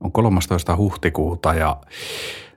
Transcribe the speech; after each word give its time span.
On 0.00 0.12
13. 0.12 0.76
huhtikuuta 0.76 1.54
ja 1.54 1.80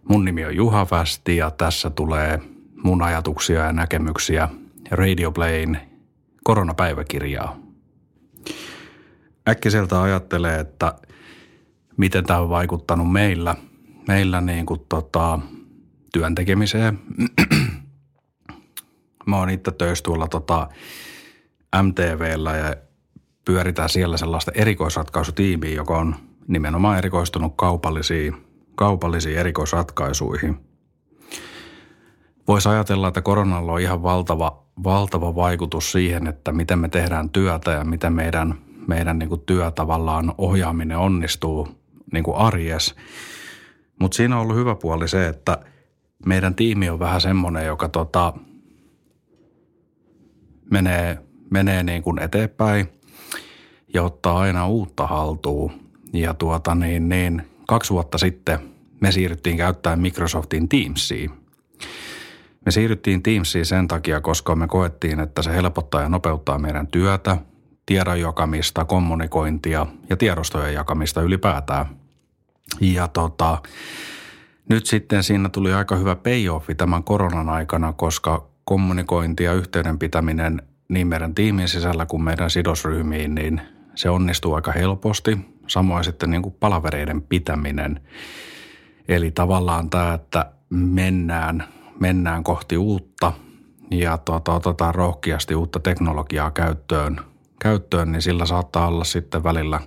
mun 0.04 0.26
nimi 0.26 0.46
on 0.46 0.56
Juha 0.56 0.88
Västi 0.92 1.38
ja 1.38 1.52
tässä 1.52 1.90
tulee 1.90 2.40
mun 2.84 3.02
ajatuksia 3.02 3.66
ja 3.66 3.74
näkemyksiä 3.74 4.50
Radio 4.92 5.32
Playin 5.32 5.78
koronapäiväkirjaa. 6.44 7.58
Äkkiseltä 9.50 10.02
ajattelee, 10.02 10.60
että 10.60 10.96
miten 11.98 12.26
tämä 12.26 12.40
on 12.40 12.50
vaikuttanut 12.50 13.12
meillä, 13.12 13.56
meillä 14.08 14.42
niin 14.42 14.66
kuin 14.66 14.82
tota, 14.90 15.40
työn 16.14 16.36
tekemiseen. 16.36 17.00
Mä 19.26 19.38
oon 19.38 19.50
itse 19.50 19.72
töissä 19.72 20.04
tuolla 20.04 20.28
tota 20.28 20.70
MTVllä 21.82 22.58
ja 22.58 22.76
pyöritään 23.46 23.90
siellä 23.90 24.18
sellaista 24.18 24.52
erikoisratkaisutiimiä, 24.56 25.74
joka 25.74 25.98
on 25.98 26.16
nimenomaan 26.52 26.98
erikoistunut 26.98 27.54
kaupallisiin, 27.56 28.36
kaupallisiin 28.76 29.38
erikoisratkaisuihin. 29.38 30.58
Voisi 32.48 32.70
ajatella, 32.70 33.08
että 33.08 33.22
koronalla 33.22 33.72
on 33.72 33.82
ihan 33.82 34.04
valtava, 34.04 34.64
valtava 34.84 35.36
vaikutus 35.36 35.92
siihen, 35.92 36.28
että 36.28 36.52
miten 36.52 36.80
me 36.80 36.90
tehdään 36.90 37.30
työtä 37.30 37.72
ja 37.72 37.84
miten 37.84 38.14
meidän, 38.14 38.56
meidän 38.88 39.20
niin 39.20 39.30
kuin 39.30 39.42
työ 39.46 39.72
tavallaan 39.72 40.34
ohjaaminen 40.38 40.98
onnistuu 40.98 41.68
niin 42.14 42.24
kuin 42.24 42.38
arjes. 42.38 42.96
Mutta 44.00 44.16
siinä 44.16 44.36
on 44.36 44.42
ollut 44.42 44.56
hyvä 44.56 44.76
puoli 44.76 45.08
se, 45.08 45.28
että 45.28 45.58
meidän 46.26 46.56
tiimi 46.56 46.90
on 46.90 47.00
vähän 47.00 47.22
semmoinen, 47.22 47.66
joka 47.66 47.90
tota, 47.90 48.34
menee, 50.72 51.18
menee 51.50 51.84
niin 51.84 52.04
kuin 52.04 52.20
eteenpäin 52.20 52.88
ja 53.94 54.04
ottaa 54.04 54.40
aina 54.40 54.68
uutta 54.68 55.08
haltuun. 55.08 55.91
Ja 56.14 56.34
tuota 56.34 56.76
niin, 56.76 57.10
niin 57.10 57.42
kaksi 57.68 57.94
vuotta 57.94 58.18
sitten 58.18 58.60
me 59.02 59.12
siirryttiin 59.12 59.58
käyttämään 59.58 60.00
Microsoftin 60.00 60.70
Teamsia. 60.70 61.30
Me 62.66 62.72
siirryttiin 62.72 63.24
Teamsiin 63.24 63.66
sen 63.66 63.88
takia, 63.88 64.22
koska 64.22 64.56
me 64.56 64.68
koettiin, 64.68 65.20
että 65.20 65.42
se 65.42 65.52
helpottaa 65.52 66.02
ja 66.02 66.10
nopeuttaa 66.10 66.58
meidän 66.58 66.88
työtä, 66.88 67.38
tiedon 67.86 68.22
jakamista, 68.22 68.86
kommunikointia 68.86 69.86
ja 70.10 70.18
tiedostojen 70.18 70.74
jakamista 70.74 71.22
ylipäätään. 71.22 71.86
Ja 72.82 73.08
tota, 73.08 73.62
nyt 74.70 74.86
sitten 74.86 75.24
siinä 75.24 75.50
tuli 75.50 75.74
aika 75.74 75.96
hyvä 75.96 76.16
payoffi 76.16 76.76
tämän 76.76 77.04
koronan 77.04 77.50
aikana, 77.50 77.94
koska 77.94 78.48
kommunikointi 78.66 79.44
ja 79.44 79.54
yhteyden 79.54 80.00
pitäminen 80.00 80.62
niin 80.90 81.08
meidän 81.08 81.36
tiimin 81.36 81.68
sisällä 81.68 82.06
kuin 82.06 82.24
meidän 82.24 82.50
sidosryhmiin, 82.50 83.36
niin 83.36 83.62
se 83.96 84.10
onnistuu 84.10 84.54
aika 84.54 84.72
helposti. 84.72 85.38
Samoin 85.72 86.04
sitten 86.04 86.32
niin 86.32 86.42
kuin 86.42 86.56
palavereiden 86.60 87.22
pitäminen. 87.22 88.02
Eli 89.08 89.32
tavallaan 89.32 89.90
tämä, 89.90 90.14
että 90.14 90.52
mennään, 90.70 91.64
mennään 92.00 92.44
kohti 92.44 92.78
uutta 92.78 93.34
ja 93.92 94.18
tuota, 94.18 94.54
otetaan 94.54 94.96
rohkeasti 94.96 95.56
uutta 95.56 95.80
teknologiaa 95.80 96.52
käyttöön, 96.52 97.20
käyttöön, 97.60 98.12
niin 98.12 98.22
sillä 98.22 98.46
saattaa 98.46 98.88
olla 98.88 99.04
sitten 99.04 99.44
välillä, 99.44 99.80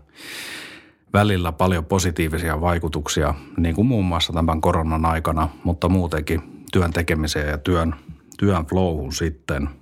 välillä 1.13 1.53
paljon 1.53 1.85
positiivisia 1.85 2.61
vaikutuksia, 2.61 3.35
niin 3.57 3.75
kuin 3.75 3.87
muun 3.87 4.05
muassa 4.05 4.33
tämän 4.33 4.61
koronan 4.61 5.05
aikana, 5.05 5.49
mutta 5.65 5.89
muutenkin 5.89 6.65
työn 6.73 6.93
tekemiseen 6.93 7.49
ja 7.49 7.59
työn, 7.59 7.95
työn 8.39 8.67
flowhun 8.67 9.13
sitten– 9.13 9.69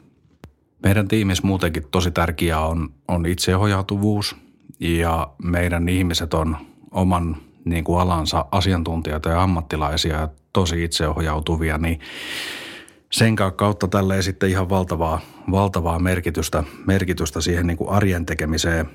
meidän 0.83 1.08
tiimissä 1.08 1.47
muutenkin 1.47 1.83
tosi 1.91 2.11
tärkeää 2.11 2.67
on, 2.67 2.89
on 3.08 3.27
itseohjautuvuus 3.27 4.36
ja 4.83 5.31
meidän 5.43 5.89
ihmiset 5.89 6.35
on 6.35 6.57
oman 6.91 7.37
niin 7.65 7.85
kuin 7.85 8.01
alansa 8.01 8.45
asiantuntijoita 8.51 9.29
ja 9.29 9.43
ammattilaisia 9.43 10.21
ja 10.21 10.29
tosi 10.53 10.85
itseohjautuvia, 10.85 11.79
niin 11.79 12.01
sen 13.13 13.37
kautta 13.37 13.89
tälle 13.89 14.17
ei 14.17 14.23
sitten 14.23 14.51
ihan 14.51 14.69
valtavaa, 14.69 15.21
valtavaa 15.51 15.98
merkitystä, 15.98 16.65
merkitystä 16.87 17.41
siihen 17.41 17.67
niin 17.67 17.77
kuin 17.77 17.91
arjen 17.91 18.27
tekemiseen, 18.27 18.91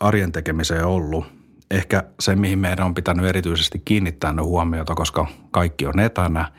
arjen 0.00 0.32
tekemiseen 0.32 0.84
ollut. 0.84 1.24
Ehkä 1.70 2.04
se, 2.20 2.36
mihin 2.36 2.58
meidän 2.58 2.86
on 2.86 2.94
pitänyt 2.94 3.26
erityisesti 3.26 3.82
kiinnittää 3.84 4.32
ne 4.32 4.42
huomiota, 4.42 4.94
koska 4.94 5.26
kaikki 5.50 5.86
on 5.86 6.00
etänä, 6.00 6.52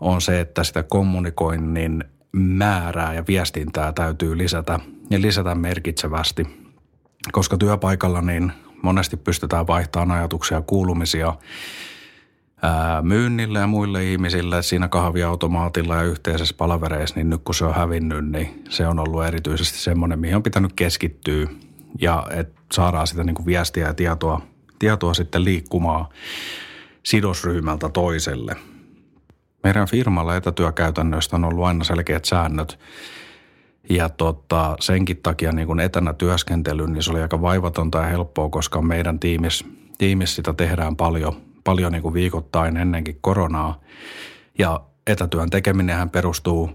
on 0.00 0.20
se, 0.20 0.40
että 0.40 0.64
sitä 0.64 0.82
kommunikoinnin 0.82 2.04
määrää 2.32 3.14
ja 3.14 3.24
viestintää 3.28 3.92
täytyy 3.92 4.38
lisätä 4.38 4.80
ja 5.10 5.20
lisätä 5.20 5.54
merkitsevästi, 5.54 6.65
koska 7.32 7.56
työpaikalla 7.56 8.20
niin 8.20 8.52
monesti 8.82 9.16
pystytään 9.16 9.66
vaihtamaan 9.66 10.18
ajatuksia 10.18 10.62
kuulumisia 10.62 11.34
ää, 12.62 13.02
myynnille 13.02 13.58
ja 13.58 13.66
muille 13.66 14.04
ihmisille 14.04 14.62
siinä 14.62 14.88
kahviautomaatilla 14.88 15.96
ja 15.96 16.02
yhteisessä 16.02 16.54
palavereissa, 16.58 17.16
niin 17.16 17.30
nyt 17.30 17.40
kun 17.44 17.54
se 17.54 17.64
on 17.64 17.74
hävinnyt, 17.74 18.30
niin 18.30 18.62
se 18.68 18.86
on 18.86 18.98
ollut 18.98 19.24
erityisesti 19.24 19.78
semmoinen, 19.78 20.18
mihin 20.18 20.36
on 20.36 20.42
pitänyt 20.42 20.72
keskittyä 20.72 21.46
ja 22.00 22.26
että 22.30 22.60
saadaan 22.72 23.06
sitä 23.06 23.24
niin 23.24 23.34
kuin 23.34 23.46
viestiä 23.46 23.86
ja 23.86 23.94
tietoa, 23.94 24.40
tietoa 24.78 25.14
sitten 25.14 25.44
liikkumaan 25.44 26.06
sidosryhmältä 27.02 27.88
toiselle– 27.88 28.56
meidän 29.66 29.88
firmalla 29.88 30.36
etätyökäytännöistä 30.36 31.36
on 31.36 31.44
ollut 31.44 31.64
aina 31.64 31.84
selkeät 31.84 32.24
säännöt. 32.24 32.78
Ja 33.88 34.08
tota, 34.08 34.76
senkin 34.80 35.16
takia 35.22 35.52
niin 35.52 35.66
kun 35.66 35.80
etänä 35.80 36.12
työskentely, 36.12 36.86
niin 36.86 37.02
se 37.02 37.10
oli 37.10 37.22
aika 37.22 37.42
vaivatonta 37.42 37.98
ja 37.98 38.04
helppoa, 38.04 38.48
koska 38.48 38.82
meidän 38.82 39.18
tiimissä 39.18 39.64
tiimis 39.98 40.36
sitä 40.36 40.52
tehdään 40.52 40.96
paljon, 40.96 41.36
paljon 41.64 41.92
niin 41.92 42.02
kuin 42.02 42.14
viikoittain 42.14 42.76
ennenkin 42.76 43.18
koronaa. 43.20 43.80
Ja 44.58 44.80
etätyön 45.06 45.50
tekeminenhän 45.50 46.10
perustuu, 46.10 46.70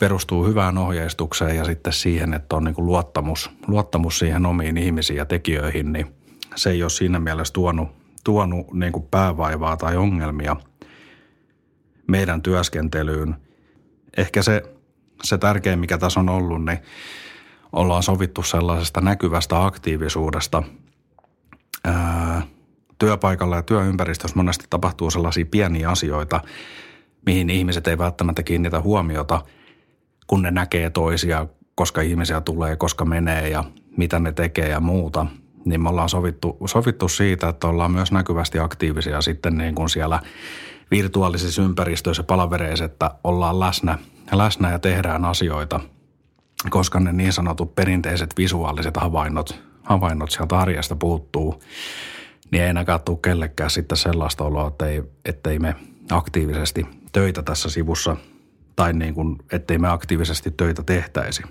perustuu 0.00 0.46
hyvään 0.46 0.78
ohjeistukseen 0.78 1.56
ja 1.56 1.64
sitten 1.64 1.92
siihen, 1.92 2.34
että 2.34 2.56
on 2.56 2.64
niin 2.64 2.74
kuin 2.74 2.86
luottamus, 2.86 3.50
luottamus 3.66 4.18
siihen 4.18 4.46
omiin 4.46 4.76
ihmisiin 4.76 5.16
ja 5.16 5.24
tekijöihin, 5.24 5.92
niin 5.92 6.06
se 6.54 6.70
ei 6.70 6.82
ole 6.82 6.90
siinä 6.90 7.20
mielessä 7.20 7.54
tuonut, 7.54 7.88
tuonut 8.24 8.72
niin 8.72 8.92
kuin 8.92 9.06
päävaivaa 9.10 9.76
tai 9.76 9.96
ongelmia– 9.96 10.56
meidän 12.08 12.42
työskentelyyn. 12.42 13.36
Ehkä 14.16 14.42
se, 14.42 14.62
se 15.22 15.38
tärkein, 15.38 15.78
mikä 15.78 15.98
tässä 15.98 16.20
on 16.20 16.28
ollut, 16.28 16.64
niin 16.64 16.78
ollaan 17.72 18.02
sovittu 18.02 18.42
sellaisesta 18.42 19.00
näkyvästä 19.00 19.64
aktiivisuudesta. 19.64 20.62
Ää, 21.84 22.42
työpaikalla 22.98 23.56
ja 23.56 23.62
työympäristössä 23.62 24.36
monesti 24.36 24.64
tapahtuu 24.70 25.10
sellaisia 25.10 25.46
pieniä 25.46 25.90
asioita, 25.90 26.40
mihin 27.26 27.50
ihmiset 27.50 27.86
ei 27.86 27.98
välttämättä 27.98 28.42
kiinnitä 28.42 28.80
huomiota, 28.80 29.42
kun 30.26 30.42
ne 30.42 30.50
näkee 30.50 30.90
toisia, 30.90 31.46
koska 31.74 32.00
ihmisiä 32.00 32.40
tulee, 32.40 32.76
koska 32.76 33.04
menee 33.04 33.48
ja 33.48 33.64
mitä 33.96 34.18
ne 34.18 34.32
tekee 34.32 34.68
ja 34.68 34.80
muuta. 34.80 35.26
Niin 35.64 35.82
me 35.82 35.88
ollaan 35.88 36.08
sovittu, 36.08 36.56
sovittu 36.66 37.08
siitä, 37.08 37.48
että 37.48 37.66
ollaan 37.66 37.90
myös 37.90 38.12
näkyvästi 38.12 38.58
aktiivisia 38.58 39.22
sitten 39.22 39.58
niin 39.58 39.74
kuin 39.74 39.88
siellä– 39.88 40.20
virtuaalisissa 40.90 41.62
ympäristöissä 41.62 42.22
palavereissa, 42.22 42.84
että 42.84 43.10
ollaan 43.24 43.60
läsnä, 43.60 43.98
läsnä 44.32 44.70
ja 44.70 44.78
tehdään 44.78 45.24
asioita, 45.24 45.80
koska 46.70 47.00
ne 47.00 47.12
niin 47.12 47.32
sanotut 47.32 47.74
perinteiset 47.74 48.34
visuaaliset 48.38 48.96
havainnot, 48.96 49.62
havainnot 49.82 50.30
sieltä 50.30 50.58
arjesta 50.58 50.96
puuttuu, 50.96 51.62
niin 52.50 52.62
ei 52.62 52.68
enää 52.68 52.98
tule 53.04 53.18
kellekään 53.22 53.70
sitten 53.70 53.98
sellaista 53.98 54.44
oloa, 54.44 54.68
että 54.68 54.86
ei, 54.86 55.02
ettei 55.24 55.58
me 55.58 55.76
aktiivisesti 56.10 56.86
töitä 57.12 57.42
tässä 57.42 57.70
sivussa 57.70 58.16
tai 58.76 58.92
niin 58.92 59.14
kuin, 59.14 59.38
ettei 59.52 59.78
me 59.78 59.88
aktiivisesti 59.88 60.50
töitä 60.50 60.82
tehtäisi. 60.82 61.42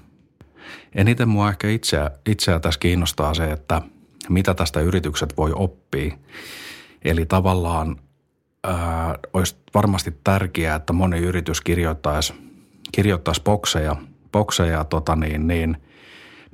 Eniten 0.96 1.30
mua 1.30 1.50
ehkä 1.50 1.70
itseä, 1.70 2.12
itseä 2.26 2.60
tässä 2.60 2.80
kiinnostaa 2.80 3.34
se, 3.34 3.52
että 3.52 3.82
mitä 4.30 4.54
tästä 4.54 4.80
yritykset 4.80 5.38
voi 5.38 5.52
oppia. 5.56 6.16
Eli 7.06 7.26
tavallaan 7.26 7.96
ää, 8.64 9.16
olisi 9.34 9.56
varmasti 9.74 10.14
tärkeää, 10.24 10.76
että 10.76 10.94
moni 10.94 11.20
yritys 11.20 11.62
kirjoittaisi, 11.62 12.34
kirjoittaisi 12.92 13.42
bokseja, 13.44 13.96
bokseja 14.32 14.84
tota 14.84 15.16
niin, 15.16 15.48
niin, 15.48 15.78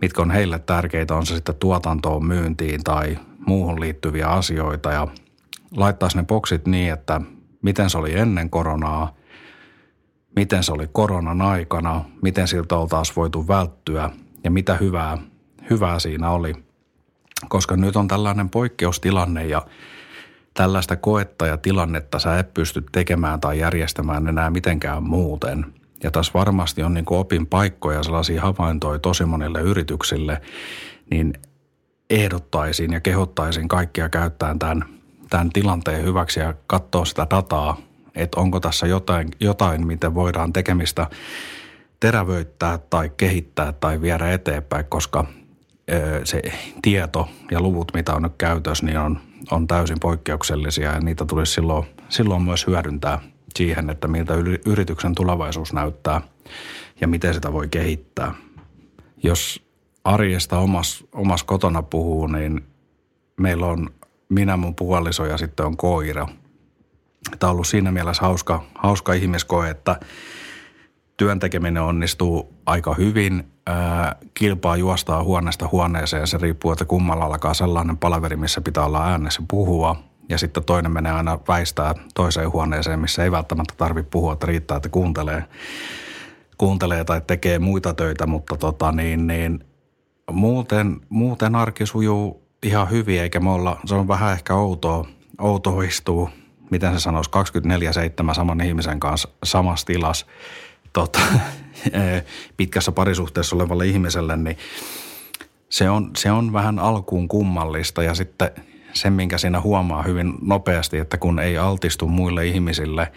mitkä 0.02 0.22
on 0.22 0.32
heille 0.32 0.60
tärkeitä, 0.60 1.16
on 1.16 1.26
se 1.26 1.36
sitten 1.36 1.56
tuotantoon, 1.56 2.26
myyntiin 2.26 2.84
tai 2.84 3.20
muuhun 3.48 3.80
liittyviä 3.80 4.28
asioita 4.28 4.92
ja 4.92 5.08
laittaisi 5.76 6.18
ne 6.18 6.24
boksit 6.24 6.68
niin, 6.68 6.94
että 6.94 7.22
miten 7.62 7.90
se 7.90 7.98
oli 7.98 8.20
ennen 8.20 8.50
koronaa, 8.50 9.16
miten 10.36 10.64
se 10.64 10.72
oli 10.72 10.90
koronan 10.92 11.42
aikana, 11.42 12.06
miten 12.22 12.48
siltä 12.48 12.78
oltaisiin 12.78 13.16
voitu 13.16 13.48
välttyä 13.48 14.10
ja 14.44 14.52
mitä 14.52 14.76
hyvää, 14.76 15.18
hyvää 15.70 16.00
siinä 16.00 16.30
oli. 16.30 16.54
Koska 17.50 17.78
nyt 17.78 17.96
on 17.96 18.08
tällainen 18.08 18.50
poikkeustilanne 18.50 19.46
ja– 19.46 19.62
tällaista 20.54 20.96
koetta 20.96 21.48
ja 21.48 21.58
tilannetta 21.58 22.20
sä 22.20 22.40
et 22.40 22.54
pysty 22.54 22.84
tekemään 22.92 23.42
tai 23.42 23.60
järjestämään 23.60 24.28
enää 24.28 24.50
mitenkään 24.50 25.04
muuten. 25.04 25.74
Ja 26.04 26.12
tässä 26.12 26.32
varmasti 26.34 26.84
on 26.84 26.94
niin 26.94 27.06
opin 27.10 27.48
paikkoja, 27.48 28.04
sellaisia 28.04 28.42
havaintoja 28.42 29.00
tosi 29.00 29.26
monille 29.26 29.62
yrityksille, 29.62 30.42
niin 31.12 31.34
ehdottaisin 32.10 32.94
ja 32.94 33.00
kehottaisin 33.00 33.68
kaikkia 33.68 34.10
käyttämään 34.10 34.60
tämän, 34.60 34.86
tämän 35.30 35.50
tilanteen 35.50 36.06
hyväksi 36.06 36.40
ja 36.40 36.54
katsoa 36.68 37.06
sitä 37.06 37.28
dataa, 37.30 37.78
että 38.16 38.40
onko 38.40 38.60
tässä 38.60 38.88
jotain, 38.88 39.30
jotain 39.40 39.88
miten 39.88 40.16
voidaan 40.16 40.54
tekemistä 40.54 41.08
terävöittää 42.00 42.78
tai 42.78 43.12
kehittää 43.18 43.72
tai 43.72 44.02
viedä 44.02 44.32
eteenpäin, 44.32 44.86
koska 44.86 45.26
se 46.24 46.42
tieto 46.82 47.30
ja 47.52 47.62
luvut, 47.62 47.92
mitä 47.94 48.14
on 48.14 48.22
nyt 48.22 48.34
käytössä, 48.38 48.86
niin 48.86 48.98
on, 48.98 49.20
on 49.52 49.68
täysin 49.68 50.00
poikkeuksellisia 50.00 50.92
ja 50.92 51.00
niitä 51.00 51.26
tulisi 51.26 51.54
silloin, 51.54 51.86
silloin 52.10 52.42
myös 52.42 52.68
hyödyntää 52.68 53.20
siihen, 53.58 53.90
että 53.90 54.08
miltä 54.08 54.34
yrityksen 54.66 55.16
tulevaisuus 55.16 55.74
näyttää 55.74 56.22
ja 57.02 57.08
miten 57.08 57.34
sitä 57.34 57.54
voi 57.54 57.68
kehittää. 57.68 58.34
Jos 59.24 59.64
arjesta 60.04 60.60
omas, 60.60 61.04
omas 61.12 61.44
kotona 61.44 61.82
puhuu, 61.82 62.28
niin 62.28 62.66
meillä 63.38 63.66
on 63.66 63.90
minä, 64.30 64.58
mun 64.58 64.76
puoliso 64.76 65.26
ja 65.26 65.38
sitten 65.38 65.66
on 65.66 65.78
koira. 65.78 66.28
Tämä 67.40 67.50
on 67.50 67.54
ollut 67.54 67.68
siinä 67.68 67.92
mielessä 67.92 68.22
hauska, 68.22 68.64
hauska 68.76 69.14
ihmiskoe, 69.14 69.70
että 69.70 70.00
työn 71.18 71.40
tekeminen 71.40 71.84
onnistuu 71.84 72.54
aika 72.66 72.94
hyvin. 72.94 73.44
Ää, 73.68 74.16
kilpaa 74.34 74.78
juostaa 74.78 75.24
huoneesta 75.24 75.70
huoneeseen. 75.72 76.28
Se 76.28 76.38
riippuu, 76.38 76.72
että 76.72 76.86
kummalla 76.86 77.26
alkaa 77.26 77.54
sellainen 77.54 77.98
palaveri, 77.98 78.36
missä 78.36 78.62
pitää 78.62 78.86
olla 78.86 79.06
äänessä 79.06 79.42
puhua. 79.48 80.13
Ja 80.30 80.38
sitten 80.38 80.64
toinen 80.64 80.92
menee 80.92 81.12
aina 81.12 81.40
väistää 81.48 81.96
toiseen 82.14 82.52
huoneeseen, 82.52 83.00
missä 83.00 83.24
ei 83.24 83.32
välttämättä 83.32 83.74
tarvitse 83.78 84.10
puhua, 84.10 84.34
että 84.34 84.46
riittää, 84.46 84.78
että 84.78 84.90
kuuntelee, 84.90 85.44
kuuntelee 86.58 87.04
tai 87.04 87.22
tekee 87.28 87.60
muita 87.60 87.94
töitä. 87.94 88.28
Mutta 88.28 88.58
tota, 88.58 88.92
niin, 88.92 89.28
niin, 89.28 89.66
muuten, 90.32 91.02
muuten 91.10 91.56
arki 91.56 91.86
sujuu 91.86 92.44
ihan 92.64 92.90
hyvin, 92.90 93.22
eikä 93.22 93.40
me 93.40 93.52
olla, 93.52 93.80
se 93.86 93.96
on 93.96 94.08
vähän 94.08 94.34
ehkä 94.34 94.56
outoa, 94.56 95.08
outoa 95.42 95.84
istuu, 95.84 96.30
miten 96.70 96.94
se 96.94 97.00
sanoisi, 97.00 97.32
24-7 98.32 98.34
saman 98.34 98.62
ihmisen 98.62 99.00
kanssa 99.00 99.30
samassa 99.44 99.86
tilassa 99.86 100.26
tota, 100.94 101.20
pitkässä 102.58 102.92
parisuhteessa 102.92 103.56
olevalle 103.56 103.88
ihmiselle, 103.88 104.38
niin 104.38 104.58
se 105.70 105.90
on, 105.90 106.12
se 106.18 106.32
on 106.32 106.54
vähän 106.54 106.80
alkuun 106.80 107.28
kummallista 107.28 108.04
ja 108.04 108.16
sitten 108.16 108.52
se, 108.94 109.10
minkä 109.10 109.38
siinä 109.38 109.62
huomaa 109.62 110.04
hyvin 110.04 110.34
nopeasti, 110.42 110.98
että 110.98 111.18
kun 111.18 111.40
ei 111.40 111.58
altistu 111.58 112.08
muille 112.08 112.48
ihmisille, 112.48 113.12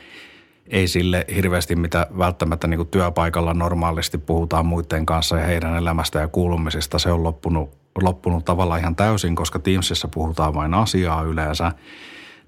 ei 0.68 0.88
sille 0.88 1.24
hirveästi, 1.34 1.76
mitä 1.76 2.06
välttämättä 2.18 2.66
niin 2.66 2.86
työpaikalla 2.86 3.54
normaalisti 3.54 4.18
puhutaan 4.18 4.66
muiden 4.66 5.06
kanssa 5.06 5.38
ja 5.38 5.46
heidän 5.46 5.76
elämästä 5.76 6.18
ja 6.18 6.28
kuulumisista, 6.28 6.98
se 6.98 7.12
on 7.12 7.22
loppunut, 7.22 7.70
loppunut 8.02 8.44
tavallaan 8.44 8.80
ihan 8.80 8.96
täysin, 8.96 9.34
koska 9.34 9.58
Teamsissa 9.58 10.08
puhutaan 10.08 10.54
vain 10.54 10.74
asiaa 10.74 11.22
yleensä, 11.22 11.72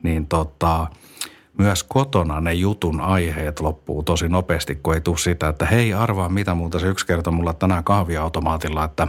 niin 0.02 0.26
tota, 0.26 0.86
myös 1.58 1.82
kotona 1.82 2.40
ne 2.40 2.52
jutun 2.52 3.00
aiheet 3.00 3.60
loppuu 3.60 4.02
tosi 4.02 4.28
nopeasti, 4.28 4.74
kun 4.74 4.94
ei 4.94 5.00
tule 5.00 5.18
sitä, 5.18 5.48
että 5.48 5.66
hei 5.66 5.94
arvaa 5.94 6.28
mitä 6.28 6.54
muuta 6.54 6.78
se 6.78 6.86
yksi 6.86 7.06
kerta 7.06 7.30
mulla 7.30 7.52
tänään 7.52 7.84
kahviautomaatilla, 7.84 8.84
että 8.84 9.08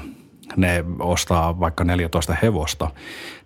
ne 0.58 0.86
ostaa 1.00 1.60
vaikka 1.60 1.84
14 1.84 2.36
hevosta, 2.42 2.92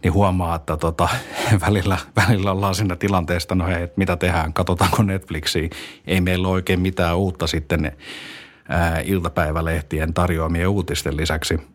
niin 0.04 0.14
huomaa, 0.14 0.56
että 0.56 0.78
tota, 0.78 1.10
välillä, 1.68 1.98
välillä 2.16 2.52
ollaan 2.52 2.76
siinä 2.76 2.96
tilanteesta, 2.96 3.56
no 3.56 3.66
hei, 3.66 3.88
mitä 3.96 4.16
tehdään, 4.16 4.54
katsotaanko 4.54 5.04
Netflixiä. 5.04 5.70
Ei 6.08 6.22
meillä 6.22 6.48
ole 6.48 6.54
oikein 6.54 6.80
mitään 6.80 7.18
uutta 7.18 7.48
sitten 7.48 7.92
ää, 8.70 9.00
iltapäivälehtien 9.00 10.14
tarjoamien 10.14 10.70
uutisten 10.70 11.18
lisäksi– 11.18 11.60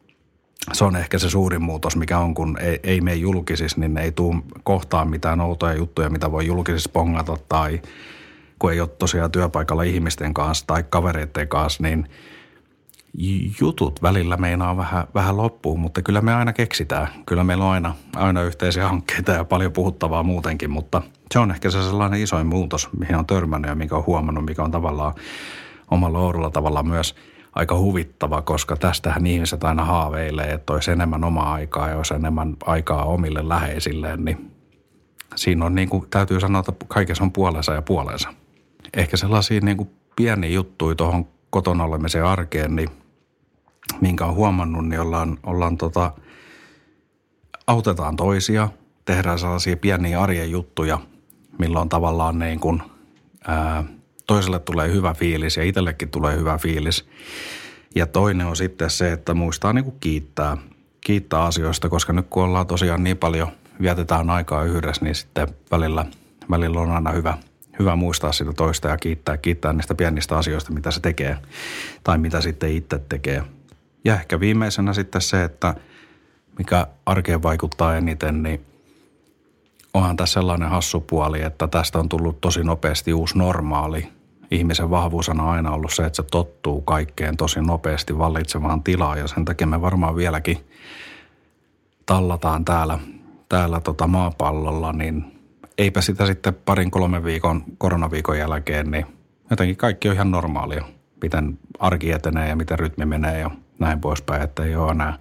se 0.72 0.84
on 0.84 0.96
ehkä 0.96 1.18
se 1.18 1.30
suurin 1.30 1.62
muutos, 1.62 1.96
mikä 1.96 2.18
on, 2.18 2.34
kun 2.34 2.58
ei, 2.60 2.80
ei 2.82 3.00
mene 3.00 3.16
julkisissa, 3.16 3.80
niin 3.80 3.98
ei 3.98 4.12
tule 4.12 4.36
kohtaan 4.62 5.10
mitään 5.10 5.40
outoja 5.40 5.74
juttuja, 5.74 6.10
mitä 6.10 6.32
voi 6.32 6.46
julkisissa 6.46 6.90
pongata 6.92 7.36
tai 7.48 7.80
kun 8.58 8.72
ei 8.72 8.80
ole 8.80 8.88
tosiaan 8.88 9.32
työpaikalla 9.32 9.82
ihmisten 9.82 10.34
kanssa 10.34 10.66
tai 10.66 10.84
kavereiden 10.90 11.48
kanssa, 11.48 11.82
niin 11.82 12.08
jutut 13.60 14.02
välillä 14.02 14.36
meinaa 14.36 14.76
vähän, 14.76 15.04
vähän 15.14 15.36
loppuun, 15.36 15.80
mutta 15.80 16.02
kyllä 16.02 16.20
me 16.20 16.34
aina 16.34 16.52
keksitään. 16.52 17.08
Kyllä 17.26 17.44
meillä 17.44 17.64
on 17.64 17.70
aina, 17.70 17.94
aina 18.16 18.42
yhteisiä 18.42 18.88
hankkeita 18.88 19.32
ja 19.32 19.44
paljon 19.44 19.72
puhuttavaa 19.72 20.22
muutenkin, 20.22 20.70
mutta 20.70 21.02
se 21.32 21.38
on 21.38 21.50
ehkä 21.50 21.70
se 21.70 21.82
sellainen 21.82 22.22
isoin 22.22 22.46
muutos, 22.46 22.88
mihin 22.98 23.16
on 23.16 23.26
törmännyt 23.26 23.68
ja 23.68 23.74
mikä 23.74 23.96
on 23.96 24.06
huomannut, 24.06 24.44
mikä 24.44 24.62
on 24.62 24.70
tavallaan 24.70 25.14
omalla 25.90 26.18
oudolla 26.18 26.50
tavalla 26.50 26.82
myös– 26.82 27.14
aika 27.58 27.78
huvittava, 27.78 28.42
koska 28.42 28.76
tästähän 28.76 29.26
ihmiset 29.26 29.64
aina 29.64 29.84
haaveilee, 29.84 30.52
että 30.52 30.72
olisi 30.72 30.90
enemmän 30.90 31.24
omaa 31.24 31.52
aikaa 31.52 31.88
ja 31.88 31.96
olisi 31.96 32.14
enemmän 32.14 32.56
aikaa 32.64 33.04
omille 33.04 33.48
läheisilleen, 33.48 34.24
niin 34.24 34.50
siinä 35.36 35.64
on 35.64 35.74
niin 35.74 35.88
kuin, 35.88 36.06
täytyy 36.10 36.40
sanoa, 36.40 36.60
että 36.60 36.86
kaikessa 36.88 37.24
on 37.24 37.32
puolensa 37.32 37.72
ja 37.72 37.82
puolensa. 37.82 38.34
Ehkä 38.96 39.16
sellaisia 39.16 39.60
niin 39.60 39.76
kuin 39.76 39.90
pieniä 40.16 40.50
juttuja 40.50 40.94
tuohon 40.94 41.26
kotona 41.50 41.84
olemiseen 41.84 42.24
arkeen, 42.24 42.76
niin 42.76 42.88
minkä 44.00 44.24
on 44.24 44.34
huomannut, 44.34 44.88
niin 44.88 45.00
ollaan, 45.00 45.38
ollaan 45.42 45.78
tota, 45.78 46.12
autetaan 47.66 48.16
toisia, 48.16 48.68
tehdään 49.04 49.38
sellaisia 49.38 49.76
pieniä 49.76 50.22
arjen 50.22 50.50
juttuja, 50.50 50.98
milloin 51.58 51.88
tavallaan 51.88 52.38
niin 52.38 52.60
kuin, 52.60 52.82
ää, 53.46 53.84
toiselle 54.26 54.58
tulee 54.58 54.92
hyvä 54.92 55.14
fiilis 55.14 55.56
ja 55.56 55.62
itsellekin 55.64 56.10
tulee 56.10 56.36
hyvä 56.36 56.58
fiilis. 56.58 57.08
Ja 57.94 58.06
toinen 58.06 58.46
on 58.46 58.56
sitten 58.56 58.90
se, 58.90 59.12
että 59.12 59.34
muistaa 59.34 59.72
niin 59.72 59.84
kuin 59.84 59.96
kiittää, 60.00 60.56
kiittää 61.00 61.44
asioista, 61.44 61.88
koska 61.88 62.12
nyt 62.12 62.26
kun 62.30 62.42
ollaan 62.42 62.66
tosiaan 62.66 63.04
niin 63.04 63.16
paljon, 63.16 63.48
vietetään 63.82 64.30
aikaa 64.30 64.64
yhdessä, 64.64 65.04
niin 65.04 65.14
sitten 65.14 65.48
välillä, 65.70 66.06
välillä 66.50 66.80
on 66.80 66.90
aina 66.90 67.10
hyvä, 67.10 67.38
hyvä 67.78 67.96
muistaa 67.96 68.32
sitä 68.32 68.52
toista 68.52 68.88
ja 68.88 68.96
kiittää, 68.96 69.36
kiittää 69.36 69.72
niistä 69.72 69.94
pienistä 69.94 70.36
asioista, 70.38 70.72
mitä 70.72 70.90
se 70.90 71.00
tekee 71.00 71.38
tai 72.04 72.18
mitä 72.18 72.40
sitten 72.40 72.72
itse 72.72 72.98
tekee. 73.08 73.42
Ja 74.04 74.14
ehkä 74.14 74.40
viimeisenä 74.40 74.92
sitten 74.92 75.20
se, 75.20 75.44
että 75.44 75.74
mikä 76.58 76.86
arkeen 77.06 77.42
vaikuttaa 77.42 77.96
eniten, 77.96 78.42
niin 78.42 78.64
onhan 79.94 80.16
tässä 80.16 80.34
sellainen 80.34 80.68
hassu 80.68 81.00
puoli, 81.00 81.42
että 81.42 81.68
tästä 81.68 81.98
on 81.98 82.08
tullut 82.08 82.40
tosi 82.40 82.64
nopeasti 82.64 83.12
uusi 83.12 83.38
normaali– 83.38 84.08
ihmisen 84.50 84.90
vahvuus 84.90 85.28
on 85.28 85.40
aina 85.40 85.70
ollut 85.70 85.92
se, 85.92 86.06
että 86.06 86.16
se 86.16 86.22
tottuu 86.22 86.80
kaikkeen 86.80 87.36
tosi 87.36 87.60
nopeasti 87.60 88.18
vallitsevaan 88.18 88.82
tilaan 88.82 89.18
ja 89.18 89.26
sen 89.26 89.44
takia 89.44 89.66
me 89.66 89.80
varmaan 89.80 90.16
vieläkin 90.16 90.68
tallataan 92.06 92.64
täällä, 92.64 92.98
täällä 93.48 93.80
tota 93.80 94.06
maapallolla, 94.06 94.92
niin 94.92 95.37
eipä 95.78 96.00
sitä 96.00 96.26
sitten 96.26 96.54
parin 96.54 96.90
kolmen 96.90 97.24
viikon 97.24 97.64
koronaviikon 97.78 98.38
jälkeen, 98.38 98.90
niin 98.90 99.06
jotenkin 99.50 99.76
kaikki 99.76 100.08
on 100.08 100.14
ihan 100.14 100.30
normaalia, 100.30 100.84
miten 101.22 101.58
arki 101.78 102.12
etenee 102.12 102.48
ja 102.48 102.56
miten 102.56 102.78
rytmi 102.78 103.06
menee 103.06 103.38
ja 103.38 103.50
näin 103.78 104.00
poispäin, 104.00 104.42
että 104.42 104.64
ei 104.64 104.76
ole 104.76 104.90
enää, 104.90 105.18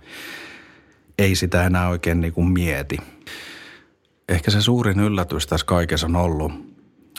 ei 1.17 1.35
sitä 1.35 1.65
enää 1.65 1.89
oikein 1.89 2.21
niin 2.21 2.33
kuin 2.33 2.47
mieti. 2.47 2.97
Ehkä 4.29 4.51
se 4.51 4.61
suurin 4.61 4.99
yllätys 4.99 5.47
tässä 5.47 5.65
kaikessa 5.65 6.07
on 6.07 6.15
ollut– 6.15 6.51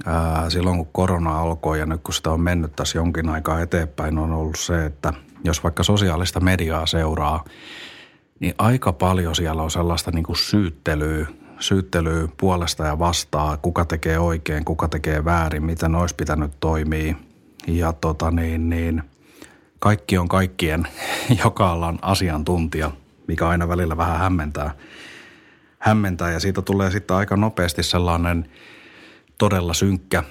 ää, 0.06 0.50
silloin 0.50 0.76
kun 0.76 0.88
korona 0.92 1.40
alkoi 1.40 1.78
ja 1.78 1.86
nyt 1.86 2.00
kun 2.02 2.14
sitä 2.14 2.30
on 2.30 2.40
mennyt 2.40 2.76
tässä 2.76 2.98
jonkin 2.98 3.28
aikaa 3.28 3.60
eteenpäin, 3.60 4.18
on 4.18 4.32
ollut 4.32 4.58
se, 4.58 4.84
että 4.84 5.12
jos 5.44 5.62
vaikka 5.62 5.82
sosiaalista 5.82 6.40
mediaa 6.40 6.86
seuraa, 6.86 7.44
niin 8.40 8.54
aika 8.58 8.92
paljon 8.92 9.34
siellä 9.34 9.62
on 9.62 9.70
sellaista 9.70 10.10
niin 10.10 10.24
kuin 10.24 10.36
syyttelyä, 10.36 11.26
syyttelyä 11.60 12.28
puolesta 12.36 12.84
ja 12.84 12.98
vastaa, 12.98 13.56
kuka 13.56 13.84
tekee 13.84 14.18
oikein, 14.18 14.64
kuka 14.64 14.88
tekee 14.88 15.24
väärin, 15.24 15.64
miten 15.64 15.94
olisi 15.94 16.14
pitänyt 16.14 16.52
toimia. 16.60 17.14
Ja 17.66 17.92
tota 17.92 18.30
niin, 18.30 18.68
niin 18.70 19.02
kaikki 19.78 20.18
on 20.18 20.28
kaikkien 20.28 20.88
joka 21.44 21.70
alan 21.70 21.98
asiantuntija, 22.02 22.90
mikä 23.26 23.48
aina 23.48 23.68
välillä 23.68 23.96
vähän 23.96 24.18
hämmentää. 24.18 24.70
hämmentää 25.78 26.32
ja 26.32 26.40
siitä 26.40 26.62
tulee 26.62 26.90
sitten 26.90 27.16
aika 27.16 27.36
nopeasti 27.36 27.82
sellainen– 27.82 28.48
todella 29.38 29.74
synkkä, 29.74 30.22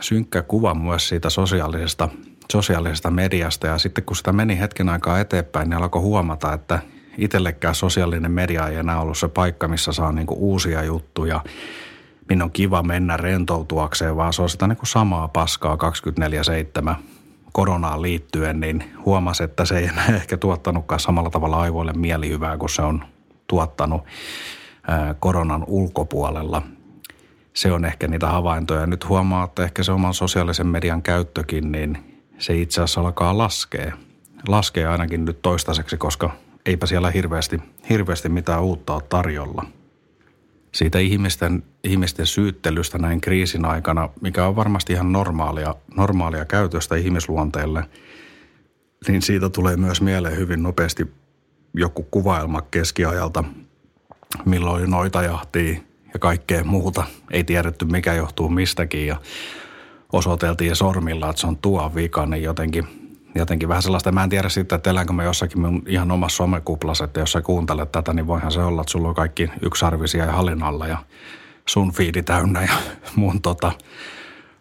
synkkä 0.00 0.42
kuva 0.42 0.74
myös 0.74 1.08
siitä 1.08 1.30
sosiaalisesta, 1.30 2.08
sosiaalisesta 2.52 3.10
mediasta. 3.10 3.66
Ja 3.66 3.78
sitten 3.78 4.04
kun 4.04 4.16
sitä 4.16 4.32
meni 4.32 4.58
hetken 4.58 4.88
aikaa 4.88 5.20
eteenpäin, 5.20 5.70
niin 5.70 5.78
alkoi 5.78 6.02
huomata, 6.02 6.52
että 6.52 6.78
itsellekään 7.18 7.74
sosiaalinen 7.74 8.30
media 8.30 8.68
ei 8.68 8.76
enää 8.76 9.00
ollut 9.00 9.18
se 9.18 9.28
paikka, 9.28 9.68
missä 9.68 9.92
saa 9.92 10.12
niinku 10.12 10.36
uusia 10.38 10.84
juttuja, 10.84 11.44
minun 12.28 12.42
on 12.42 12.50
kiva 12.50 12.82
mennä 12.82 13.16
rentoutuakseen, 13.16 14.16
vaan 14.16 14.32
se 14.32 14.42
on 14.42 14.50
sitä 14.50 14.66
niinku 14.66 14.86
samaa 14.86 15.28
paskaa 15.28 15.78
24-7 16.90 16.94
koronaan 17.52 18.02
liittyen, 18.02 18.60
niin 18.60 18.84
huomasi, 19.04 19.44
että 19.44 19.64
se 19.64 19.78
ei 19.78 19.84
enää 19.84 20.06
ehkä 20.20 20.36
tuottanutkaan 20.36 21.00
samalla 21.00 21.30
tavalla 21.30 21.60
aivoille 21.60 21.92
mielihyvää 21.92 22.56
kuin 22.56 22.70
se 22.70 22.82
on 22.82 23.04
tuottanut 23.46 24.02
koronan 25.20 25.64
ulkopuolella 25.66 26.62
se 27.56 27.72
on 27.72 27.84
ehkä 27.84 28.08
niitä 28.08 28.28
havaintoja. 28.28 28.86
Nyt 28.86 29.08
huomaa, 29.08 29.44
että 29.44 29.64
ehkä 29.64 29.82
se 29.82 29.92
oman 29.92 30.14
sosiaalisen 30.14 30.66
median 30.66 31.02
käyttökin, 31.02 31.72
niin 31.72 32.20
se 32.38 32.54
itse 32.54 32.82
asiassa 32.82 33.00
alkaa 33.00 33.38
laskea. 33.38 33.92
Laskee 34.48 34.86
ainakin 34.86 35.24
nyt 35.24 35.42
toistaiseksi, 35.42 35.96
koska 35.96 36.30
eipä 36.66 36.86
siellä 36.86 37.10
hirveästi, 37.10 37.60
hirveästi 37.90 38.28
mitään 38.28 38.62
uutta 38.62 38.94
ole 38.94 39.02
tarjolla. 39.08 39.66
siitä 40.74 40.98
ihmisten, 40.98 41.62
ihmisten 41.84 42.26
syyttelystä 42.26 42.98
näin 42.98 43.20
kriisin 43.20 43.64
aikana, 43.64 44.08
mikä 44.20 44.46
on 44.46 44.56
varmasti 44.56 44.92
ihan 44.92 45.12
normaalia, 45.12 45.74
normaalia 45.96 46.44
käytöstä 46.44 46.96
ihmisluonteelle, 46.96 47.84
niin 49.08 49.22
siitä 49.22 49.48
tulee 49.48 49.76
myös 49.76 50.00
mieleen 50.00 50.36
hyvin 50.36 50.62
nopeasti 50.62 51.06
joku 51.74 52.02
kuvailma 52.02 52.62
keskiajalta, 52.62 53.44
milloin 54.44 54.90
noita 54.90 55.22
jahtii 55.22 55.82
ja 56.14 56.18
kaikkea 56.18 56.64
muuta. 56.64 57.04
Ei 57.30 57.44
tiedetty, 57.44 57.84
mikä 57.84 58.14
johtuu 58.14 58.48
mistäkin 58.48 59.06
ja 59.06 59.16
osoiteltiin 60.12 60.76
sormilla, 60.76 61.30
että 61.30 61.40
se 61.40 61.46
on 61.46 61.56
tuo 61.56 61.92
vika, 61.94 62.26
niin 62.26 62.42
jotenkin, 62.42 63.05
jotenkin 63.38 63.68
vähän 63.68 63.82
sellaista. 63.82 64.12
Mä 64.12 64.24
en 64.24 64.30
tiedä 64.30 64.48
sitten, 64.48 64.76
että 64.76 64.90
eläänkö 64.90 65.12
mä 65.12 65.24
jossakin 65.24 65.60
mun 65.60 65.82
ihan 65.86 66.10
omassa 66.10 66.36
somekuplassa, 66.36 67.04
että 67.04 67.20
jos 67.20 67.32
sä 67.32 67.42
kuuntelet 67.42 67.92
tätä, 67.92 68.12
niin 68.12 68.26
voihan 68.26 68.52
se 68.52 68.60
olla, 68.60 68.80
että 68.80 68.90
sulla 68.90 69.08
on 69.08 69.14
kaikki 69.14 69.50
yksarvisia 69.62 70.24
ja 70.24 70.32
hallinnalla 70.32 70.86
ja 70.86 70.98
sun 71.66 71.92
fiidi 71.92 72.22
täynnä 72.22 72.62
ja 72.62 72.72
mun 73.16 73.42
tota, 73.42 73.72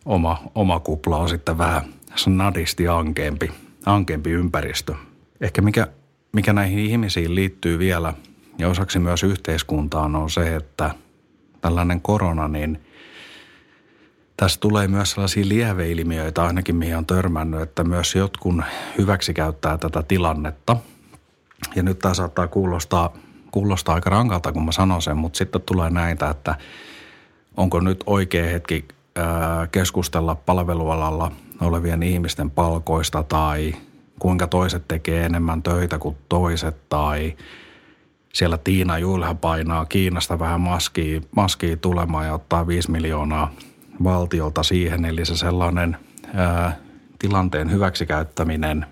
oma, 0.06 0.42
oma 0.56 0.80
kupla 0.80 1.18
on 1.18 1.30
sitten 1.30 1.58
vähän 1.58 1.82
snadisti 2.16 2.88
ankeempi, 2.88 3.52
ankeempi 3.86 4.32
ympäristö. 4.32 4.96
Ehkä 5.42 5.62
mikä, 5.62 5.88
mikä 6.32 6.54
näihin 6.54 6.80
ihmisiin 6.80 7.36
liittyy 7.36 7.80
vielä 7.80 8.14
ja 8.58 8.70
osaksi 8.70 9.00
myös 9.00 9.24
yhteiskuntaan 9.24 10.16
on 10.16 10.30
se, 10.30 10.56
että 10.56 10.92
tällainen 11.62 12.02
korona, 12.02 12.48
niin 12.48 12.82
tässä 14.38 14.60
tulee 14.60 14.88
myös 14.88 15.12
sellaisia 15.12 15.48
lieveilmiöitä 15.48 16.44
ainakin, 16.44 16.76
mihin 16.76 16.98
on 16.98 17.06
törmännyt, 17.06 17.62
että 17.62 17.84
myös 17.84 18.16
jotkun 18.16 18.64
hyväksi 18.98 19.34
käyttää 19.34 19.78
tätä 19.78 20.04
tilannetta. 20.04 20.78
Ja 21.76 21.84
nyt 21.84 22.00
tämä 22.00 22.14
saattaa 22.14 22.48
kuulostaa, 22.48 23.14
kuulostaa 23.52 23.96
aika 23.96 24.10
rankalta, 24.10 24.52
kun 24.52 24.66
mä 24.66 24.72
sanon 24.72 25.02
sen, 25.02 25.18
mutta 25.18 25.38
sitten 25.38 25.62
tulee 25.62 25.90
näitä, 25.90 26.30
että 26.30 26.56
onko 27.58 27.80
nyt 27.80 28.04
oikea 28.06 28.50
hetki 28.50 28.86
keskustella 29.72 30.36
palvelualalla 30.36 31.32
olevien 31.62 32.04
ihmisten 32.04 32.52
palkoista 32.52 33.24
tai 33.24 33.76
kuinka 34.20 34.48
toiset 34.48 34.88
tekee 34.88 35.26
enemmän 35.26 35.64
töitä 35.64 35.98
kuin 36.00 36.18
toiset 36.30 36.90
tai 36.90 37.36
siellä 38.34 38.58
Tiina 38.58 38.98
Julha 38.98 39.36
painaa 39.36 39.86
Kiinasta 39.86 40.40
vähän 40.40 40.62
maskia, 40.62 41.22
maskia 41.36 41.78
tulemaan 41.78 42.26
ja 42.26 42.34
ottaa 42.34 42.68
5 42.68 42.92
miljoonaa 42.92 43.52
valtiolta 44.04 44.64
siihen. 44.64 45.06
Eli 45.06 45.26
se 45.26 45.38
sellainen 45.38 45.98
ää, 46.34 46.78
tilanteen 47.20 47.72
hyväksikäyttäminen, 47.72 48.86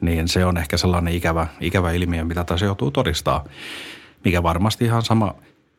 niin 0.00 0.28
se 0.28 0.44
on 0.44 0.58
ehkä 0.58 0.76
sellainen 0.76 1.14
ikävä, 1.14 1.46
ikävä 1.60 1.92
ilmiö, 1.92 2.24
mitä 2.24 2.44
tässä 2.44 2.66
joutuu 2.66 2.90
todistaa. 2.90 3.44
Mikä 4.24 4.42
varmasti 4.42 4.84
ihan 4.84 5.02
sama, 5.02 5.34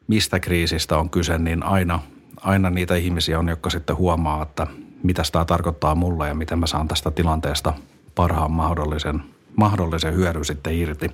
mistä 0.08 0.40
kriisistä 0.40 0.98
on 0.98 1.10
kyse, 1.10 1.38
niin 1.38 1.64
aina, 1.64 2.00
aina 2.42 2.70
niitä 2.70 2.96
ihmisiä 2.96 3.40
on, 3.40 3.48
jotka 3.48 3.70
sitten 3.70 3.98
huomaa, 3.98 4.44
että 4.44 4.68
mitä 5.04 5.24
tämä 5.32 5.46
tarkoittaa 5.46 5.96
mulle 5.96 6.28
ja 6.28 6.36
miten 6.36 6.60
mä 6.60 6.68
saan 6.68 6.88
tästä 6.88 7.12
tilanteesta 7.12 7.74
parhaan 8.16 8.52
mahdollisen, 8.52 9.24
mahdollisen 9.56 10.16
hyödyn 10.16 10.46
sitten 10.46 10.76
irti, 10.76 11.12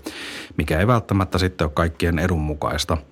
mikä 0.57 0.79
ei 0.79 0.87
välttämättä 0.87 1.37
sitten 1.37 1.65
ole 1.65 1.71
kaikkien 1.75 2.19
edun 2.19 2.41
mukaista– 2.41 2.97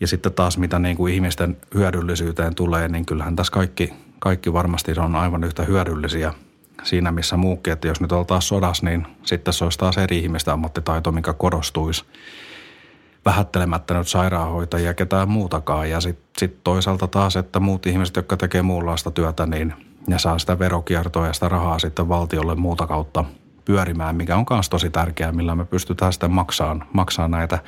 ja 0.00 0.06
sitten 0.06 0.32
taas 0.32 0.58
mitä 0.58 0.78
niin 0.78 0.96
kuin 0.96 1.14
ihmisten 1.14 1.56
hyödyllisyyteen 1.74 2.54
tulee, 2.54 2.88
niin 2.88 3.06
kyllähän 3.06 3.36
tässä 3.36 3.52
kaikki, 3.52 3.92
kaikki 4.18 4.52
varmasti 4.52 4.92
on 4.98 5.16
aivan 5.16 5.44
yhtä 5.44 5.62
hyödyllisiä 5.62 6.34
siinä 6.82 7.12
missä 7.12 7.36
muukin. 7.36 7.72
Että 7.72 7.88
jos 7.88 8.00
nyt 8.00 8.12
oltaisiin 8.12 8.48
sodassa, 8.48 8.86
niin 8.86 9.06
sitten 9.22 9.54
se 9.54 9.64
olisi 9.64 9.78
taas 9.78 9.98
eri 9.98 10.18
ihmisten 10.18 10.54
ammattitaito, 10.54 11.12
mikä 11.12 11.32
korostuisi 11.32 12.04
vähättelemättä 13.24 13.94
nyt 13.94 14.08
sairaanhoitajia 14.08 14.94
ketään 14.94 15.28
muutakaan. 15.28 15.90
Ja 15.90 16.00
sitten 16.00 16.24
sit 16.38 16.64
toisaalta 16.64 17.06
taas, 17.06 17.36
että 17.36 17.60
muut 17.60 17.86
ihmiset, 17.86 18.16
jotka 18.16 18.36
tekee 18.36 18.62
muunlaista 18.62 19.10
työtä, 19.10 19.46
niin 19.46 19.74
ne 20.06 20.18
saa 20.18 20.38
sitä 20.38 20.58
verokiertoa 20.58 21.26
ja 21.26 21.32
sitä 21.32 21.48
rahaa 21.48 21.78
sitten 21.78 22.08
valtiolle 22.08 22.54
muuta 22.54 22.86
kautta 22.86 23.24
pyörimään, 23.64 24.16
mikä 24.16 24.36
on 24.36 24.46
myös 24.50 24.68
tosi 24.68 24.90
tärkeää, 24.90 25.32
millä 25.32 25.54
me 25.54 25.64
pystytään 25.64 26.12
sitten 26.12 26.32
maksamaan, 26.32 26.84
maksamaan 26.92 27.30
näitä 27.30 27.58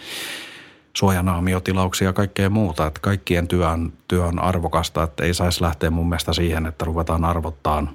suojanaamiotilauksia 0.96 2.08
ja 2.08 2.12
kaikkea 2.12 2.50
muuta. 2.50 2.86
Että 2.86 3.00
kaikkien 3.00 3.48
työ 3.48 3.68
on, 3.68 3.92
työ 4.08 4.24
on 4.24 4.38
arvokasta, 4.38 5.02
että 5.02 5.24
ei 5.24 5.34
saisi 5.34 5.62
lähteä 5.62 5.90
mun 5.90 6.08
mielestä 6.08 6.32
siihen, 6.32 6.66
että 6.66 6.84
ruvetaan 6.84 7.24
arvottaa, 7.24 7.86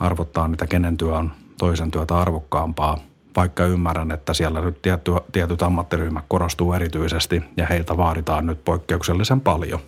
arvottaa 0.00 0.48
niitä, 0.48 0.66
kenen 0.66 0.96
työ 0.96 1.14
on 1.14 1.32
toisen 1.58 1.90
työtä 1.90 2.18
arvokkaampaa. 2.18 2.98
Vaikka 3.36 3.64
ymmärrän, 3.64 4.12
että 4.12 4.34
siellä 4.34 4.60
nyt 4.60 4.82
tietty, 4.82 5.12
tietyt 5.32 5.62
ammattiryhmät 5.62 6.24
korostuu 6.28 6.72
erityisesti 6.72 7.42
ja 7.56 7.66
heiltä 7.66 7.96
vaaditaan 7.96 8.46
nyt 8.46 8.64
poikkeuksellisen 8.64 9.40
paljon. 9.40 9.80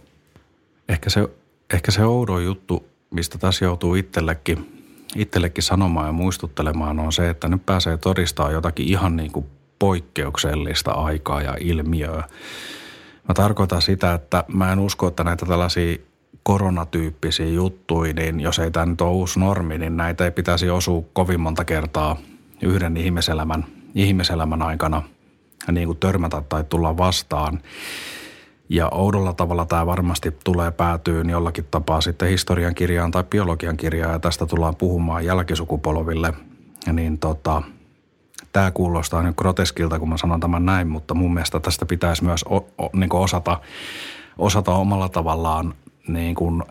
Ehkä 0.89 1.11
se, 1.11 1.29
ehkä 1.73 1.91
se 1.91 2.05
oudo 2.05 2.39
juttu, 2.39 2.89
mistä 3.11 3.39
tässä 3.39 3.65
joutuu 3.65 3.95
itsellekin, 3.95 4.85
itsellekin 5.17 5.63
sanomaan 5.65 6.07
ja 6.07 6.13
muistuttelemaan, 6.13 7.01
on 7.01 7.13
se, 7.13 7.31
että 7.31 7.49
nyt 7.49 7.67
pääsee 7.67 7.97
todistamaan 7.97 8.55
jotakin 8.55 8.89
ihan 8.89 9.17
niin 9.17 9.33
kuin 9.33 9.47
poikkeuksellista 9.79 10.91
aikaa 10.91 11.43
ja 11.43 11.57
ilmiöä. 11.61 12.25
Mä 13.29 13.35
tarkoitan 13.35 13.83
sitä, 13.83 14.15
että 14.15 14.45
mä 14.49 14.73
en 14.73 14.79
usko, 14.79 15.09
että 15.09 15.25
näitä 15.25 15.47
tällaisia 15.47 15.97
koronatyyppisiä 16.43 17.47
juttuja, 17.47 18.15
niin 18.15 18.41
jos 18.41 18.59
ei 18.59 18.71
tämä 18.71 18.87
nyt 18.87 19.01
ole 19.01 19.11
uusi 19.11 19.41
normi, 19.41 19.79
niin 19.79 19.97
näitä 19.97 20.25
ei 20.25 20.31
pitäisi 20.31 20.71
osua 20.71 21.05
kovin 21.13 21.41
monta 21.41 21.65
kertaa 21.65 22.17
yhden 22.63 22.97
ihmiselämän, 22.97 23.65
ihmiselämän 23.95 24.63
aikana 24.63 25.03
niin 25.73 25.87
kuin 25.87 25.99
törmätä 25.99 26.43
tai 26.49 26.65
tulla 26.65 26.97
vastaan. 26.97 27.61
Ja 28.69 28.89
oudolla 28.89 29.33
tavalla 29.33 29.67
tämä 29.67 29.87
varmasti 29.87 30.31
tulee 30.45 30.71
päätyyn 30.71 31.31
jollakin 31.31 31.67
tapaa 31.71 32.01
sitten 32.01 32.29
historian 32.29 32.75
kirjaan 32.75 33.11
tai 33.11 33.25
biologian 33.25 33.77
kirjaan 33.77 34.13
ja 34.13 34.19
tästä 34.19 34.47
tullaan 34.47 34.77
puhumaan 34.77 35.25
jälkisukupolville. 35.25 36.33
Niin 36.93 37.19
tota, 37.19 37.63
tämä 38.59 38.71
kuulostaa 38.71 39.23
nyt 39.23 39.37
groteskilta, 39.37 39.99
kun 39.99 40.09
mä 40.09 40.17
sanon 40.17 40.41
tämän 40.41 40.67
näin, 40.67 40.89
mutta 40.89 41.15
mun 41.15 41.35
mielestä 41.35 41.61
tästä 41.61 41.87
pitäisi 41.87 42.25
myös 42.25 42.45
o, 42.51 42.57
o, 42.57 42.91
niin 42.93 43.09
kuin 43.09 43.21
osata, 43.21 43.61
osata 44.39 44.75
omalla 44.75 45.09
tavallaan 45.09 45.75
niin 46.09 46.35
kuin 46.35 46.63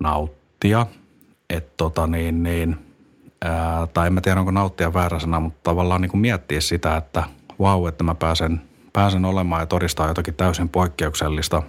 nauttia. 0.00 0.86
että 1.50 1.72
tota 1.76 2.06
niin, 2.06 2.42
niin, 2.42 2.76
ää, 3.44 3.86
tai 3.86 4.06
en 4.06 4.12
mä 4.12 4.20
tiedä, 4.20 4.40
onko 4.40 4.50
nauttia 4.50 4.94
väärä 4.94 5.18
sana, 5.18 5.40
mutta 5.40 5.60
tavallaan 5.62 6.00
niin 6.00 6.10
kuin 6.10 6.20
miettiä 6.20 6.60
sitä, 6.60 6.96
että 6.96 7.24
vau, 7.60 7.80
wow, 7.80 7.88
että 7.88 8.04
mä 8.04 8.14
pääsen, 8.14 8.60
pääsen 8.92 9.24
olemaan 9.24 9.62
ja 9.62 9.66
todistaa 9.66 10.08
jotakin 10.08 10.34
täysin 10.34 10.68
poikkeuksellista. 10.68 11.62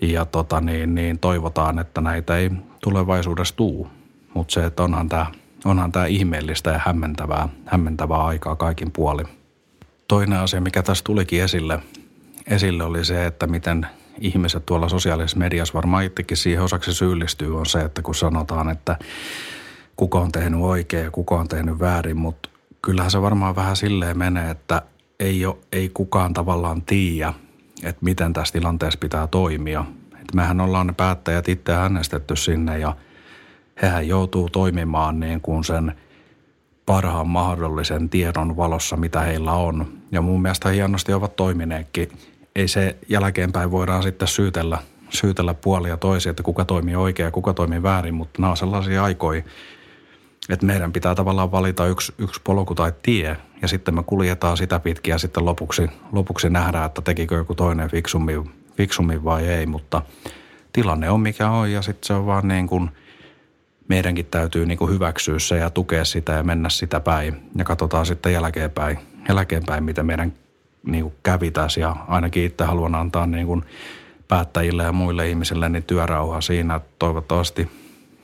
Ja 0.00 0.24
tota 0.24 0.60
niin, 0.60 0.94
niin 0.94 1.18
toivotaan, 1.18 1.78
että 1.78 2.00
näitä 2.00 2.36
ei 2.36 2.50
tulevaisuudessa 2.82 3.56
tuu. 3.56 3.88
Mutta 4.34 4.52
se, 4.52 4.64
että 4.64 4.82
onhan 4.82 5.08
tämä– 5.08 5.26
onhan 5.64 5.92
tämä 5.92 6.06
ihmeellistä 6.06 6.70
ja 6.70 6.80
hämmentävää, 6.86 7.48
hämmentävää 7.66 8.24
aikaa 8.24 8.56
kaikin 8.56 8.92
puolin. 8.92 9.28
Toinen 10.08 10.38
asia, 10.38 10.60
mikä 10.60 10.82
tässä 10.82 11.04
tulikin 11.04 11.42
esille, 11.42 11.80
esille 12.46 12.84
oli 12.84 13.04
se, 13.04 13.26
että 13.26 13.46
miten 13.46 13.86
ihmiset 14.20 14.66
tuolla 14.66 14.88
sosiaalisessa 14.88 15.38
mediassa 15.38 15.74
varmaan 15.74 16.04
itsekin 16.04 16.36
siihen 16.36 16.62
osaksi 16.62 16.94
syyllistyy, 16.94 17.58
on 17.58 17.66
se, 17.66 17.80
että 17.80 18.02
kun 18.02 18.14
sanotaan, 18.14 18.70
että 18.70 18.96
kuka 19.96 20.20
on 20.20 20.32
tehnyt 20.32 20.60
oikein 20.60 21.04
ja 21.04 21.10
kuka 21.10 21.34
on 21.34 21.48
tehnyt 21.48 21.80
väärin, 21.80 22.16
mutta 22.16 22.48
kyllähän 22.82 23.10
se 23.10 23.22
varmaan 23.22 23.56
vähän 23.56 23.76
silleen 23.76 24.18
menee, 24.18 24.50
että 24.50 24.82
ei, 25.20 25.46
ole, 25.46 25.56
ei 25.72 25.88
kukaan 25.88 26.34
tavallaan 26.34 26.82
tiedä, 26.82 27.34
että 27.82 28.04
miten 28.04 28.32
tässä 28.32 28.52
tilanteessa 28.52 28.98
pitää 28.98 29.26
toimia. 29.26 29.84
Et 30.20 30.34
mehän 30.34 30.60
ollaan 30.60 30.86
ne 30.86 30.92
päättäjät 30.92 31.48
itse 31.48 31.72
äänestetty 31.72 32.36
sinne 32.36 32.78
ja– 32.78 32.96
hehän 33.82 34.08
joutuu 34.08 34.48
toimimaan 34.48 35.20
niin 35.20 35.40
kuin 35.40 35.64
sen 35.64 35.94
parhaan 36.86 37.28
mahdollisen 37.28 38.08
tiedon 38.08 38.56
valossa, 38.56 38.96
mitä 38.96 39.20
heillä 39.20 39.52
on. 39.52 39.88
Ja 40.12 40.22
mun 40.22 40.42
mielestä 40.42 40.68
hienosti 40.68 41.12
ovat 41.12 41.36
toimineetkin. 41.36 42.08
Ei 42.56 42.68
se 42.68 42.96
jälkeenpäin 43.08 43.70
voidaan 43.70 44.02
sitten 44.02 44.28
syytellä, 44.28 44.78
syytellä 45.10 45.54
puolia 45.54 45.96
toisia, 45.96 46.30
että 46.30 46.42
kuka 46.42 46.64
toimii 46.64 46.94
oikein 46.94 47.24
ja 47.24 47.30
kuka 47.30 47.54
toimii 47.54 47.82
väärin, 47.82 48.14
mutta 48.14 48.42
nämä 48.42 48.50
on 48.50 48.56
sellaisia 48.56 49.04
aikoja, 49.04 49.42
että 50.48 50.66
meidän 50.66 50.92
pitää 50.92 51.14
tavallaan 51.14 51.52
valita 51.52 51.86
yksi, 51.86 52.14
yksi 52.18 52.40
polku 52.44 52.74
tai 52.74 52.92
tie 53.02 53.36
ja 53.62 53.68
sitten 53.68 53.94
me 53.94 54.02
kuljetaan 54.02 54.56
sitä 54.56 54.78
pitkin 54.80 55.12
ja 55.12 55.18
sitten 55.18 55.44
lopuksi, 55.44 55.88
lopuksi 56.12 56.50
nähdään, 56.50 56.86
että 56.86 57.02
tekikö 57.02 57.34
joku 57.34 57.54
toinen 57.54 57.90
fiksummin, 57.90 58.50
fiksummin 58.76 59.24
vai 59.24 59.48
ei, 59.48 59.66
mutta 59.66 60.02
tilanne 60.72 61.10
on 61.10 61.20
mikä 61.20 61.50
on 61.50 61.72
ja 61.72 61.82
sitten 61.82 62.06
se 62.06 62.14
on 62.14 62.26
vaan 62.26 62.48
niin 62.48 62.66
kuin– 62.66 62.90
meidänkin 63.88 64.26
täytyy 64.26 64.66
niin 64.66 64.78
kuin 64.78 64.92
hyväksyä 64.92 65.38
se 65.38 65.56
ja 65.58 65.70
tukea 65.70 66.04
sitä 66.04 66.32
ja 66.32 66.42
mennä 66.42 66.68
sitä 66.68 67.00
päin. 67.00 67.50
Ja 67.56 67.64
katsotaan 67.64 68.06
sitten 68.06 68.32
jälkeenpäin, 68.32 68.98
jälkeenpäin 69.28 69.84
miten 69.84 70.06
meidän 70.06 70.32
niin 70.86 71.04
kuin 71.04 71.14
kävi 71.22 71.50
tässä. 71.50 71.80
Ja 71.80 71.96
ainakin 72.08 72.44
itse 72.44 72.64
haluan 72.64 72.94
antaa 72.94 73.26
niin 73.26 73.46
kuin 73.46 73.64
päättäjille 74.28 74.82
ja 74.82 74.92
muille 74.92 75.28
ihmisille 75.28 75.68
niin 75.68 75.84
työrauhaa 75.84 76.40
siinä, 76.40 76.80
toivottavasti 76.98 77.70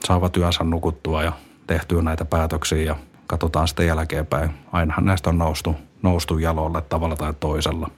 saavat 0.04 0.32
työnsä 0.32 0.64
nukuttua 0.64 1.22
ja 1.22 1.32
tehtyä 1.66 2.02
näitä 2.02 2.24
päätöksiä 2.24 2.82
ja 2.82 2.96
katsotaan 3.26 3.68
sitten 3.68 3.86
jälkeenpäin. 3.86 4.50
Ainahan 4.72 5.04
näistä 5.04 5.30
on 5.30 5.38
noustu, 5.38 5.76
noustu 6.02 6.38
jalolle 6.38 6.82
tavalla 6.82 7.16
tai 7.16 7.34
toisella. 7.40 7.90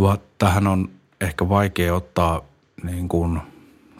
Va, 0.00 0.18
tähän 0.38 0.66
on 0.66 0.88
ehkä 1.20 1.48
vaikea 1.48 1.94
ottaa 1.94 2.42
niin 2.82 3.08
kuin 3.08 3.40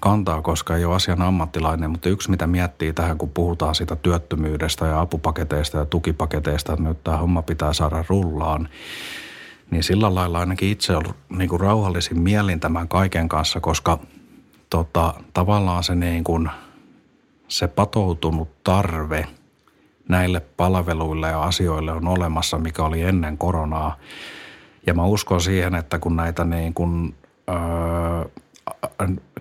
kantaa, 0.01 0.43
koska 0.43 0.77
ei 0.77 0.85
ole 0.85 0.95
asian 0.95 1.23
ammattilainen, 1.23 1.91
mutta 1.91 2.09
yksi 2.09 2.31
mitä 2.31 2.47
miettii 2.47 2.93
tähän, 2.93 3.19
kun 3.19 3.31
puhutaan 3.31 3.75
siitä 3.75 3.97
työttömyydestä 3.97 4.87
ja 4.87 5.01
apupaketeista 5.01 5.79
ja 5.79 5.85
tukipaketeista, 5.85 6.73
että 6.73 6.85
nyt 6.85 7.05
tämä 7.05 7.17
homma 7.17 7.43
pitää 7.43 7.73
saada 7.73 8.05
rullaan, 8.09 8.69
niin 9.71 9.83
sillä 9.83 10.15
lailla 10.15 10.41
ainakin 10.41 10.69
itse 10.69 10.97
on 10.97 11.05
niin 11.29 11.49
kuin 11.49 11.61
rauhallisin 11.61 12.21
mielin 12.21 12.61
tämän 12.61 12.89
kaiken 12.89 13.29
kanssa, 13.29 13.61
koska 13.61 13.99
tota, 14.71 15.15
tavallaan 15.35 15.85
se, 15.85 15.95
niin 15.95 16.25
kuin, 16.25 16.51
se 17.49 17.69
patoutunut 17.69 18.49
tarve 18.65 19.27
näille 20.09 20.41
palveluille 20.41 21.29
ja 21.29 21.43
asioille 21.43 21.93
on 21.93 22.09
olemassa, 22.09 22.59
mikä 22.59 22.83
oli 22.83 23.03
ennen 23.03 23.39
koronaa. 23.39 23.97
Ja 24.87 24.95
mä 24.95 25.05
uskon 25.05 25.41
siihen, 25.41 25.75
että 25.75 25.99
kun 25.99 26.17
näitä 26.17 26.45
niin 26.45 26.75
kuin, 26.75 27.15
öö, 27.49 28.29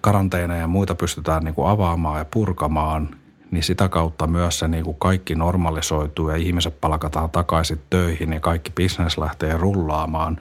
karanteeneja 0.02 0.62
ja 0.62 0.68
muita 0.68 0.96
pystytään 0.96 1.44
niin 1.44 1.56
kuin 1.56 1.70
avaamaan 1.70 2.20
ja 2.20 2.26
purkamaan, 2.26 3.10
niin 3.52 3.64
sitä 3.64 3.90
kautta 3.90 4.28
myös 4.28 4.60
se 4.60 4.68
niin 4.68 4.84
kuin 4.84 4.98
kaikki 4.98 5.36
normalisoituu 5.36 6.30
ja 6.30 6.36
ihmiset 6.36 6.82
palkataan 6.82 7.30
takaisin 7.30 7.82
töihin 7.90 8.34
ja 8.34 8.40
kaikki 8.40 8.72
bisnes 8.76 9.18
lähtee 9.18 9.58
rullaamaan. 9.58 10.38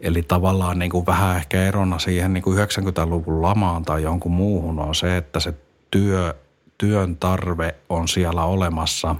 Eli 0.00 0.22
tavallaan 0.22 0.78
niin 0.78 0.90
kuin 0.90 1.06
vähän 1.06 1.36
ehkä 1.36 1.62
erona 1.62 1.98
siihen 1.98 2.32
niin 2.32 2.42
kuin 2.42 2.58
90-luvun 2.58 3.42
lamaan 3.42 3.84
tai 3.84 4.02
jonkun 4.02 4.32
muuhun 4.32 4.78
on 4.78 4.94
se, 4.94 5.16
että 5.16 5.40
se 5.40 5.54
työ, 5.90 6.34
työn 6.78 7.16
tarve 7.16 7.74
on 7.88 8.08
siellä 8.08 8.44
olemassa 8.44 9.16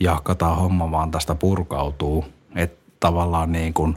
ja 0.00 0.20
kataa 0.24 0.54
homma 0.54 0.90
vaan 0.90 1.10
tästä 1.10 1.34
purkautuu. 1.34 2.24
Että 2.54 2.78
tavallaan 3.00 3.52
niin 3.52 3.74
kuin 3.74 3.96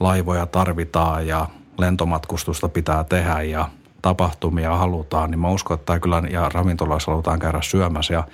laivoja 0.00 0.46
tarvitaan 0.46 1.26
ja 1.26 1.48
lentomatkustusta 1.78 2.68
pitää 2.68 3.04
tehdä 3.04 3.42
ja 3.42 3.68
tapahtumia 4.06 4.76
halutaan, 4.76 5.30
niin 5.30 5.38
mä 5.38 5.50
uskon, 5.50 5.74
että 5.74 5.98
kyllä 5.98 6.22
ja 6.30 6.48
ravintoloissa 6.54 7.10
halutaan 7.10 7.38
käydä 7.38 7.58
syömässä 7.62 8.14
ja 8.14 8.24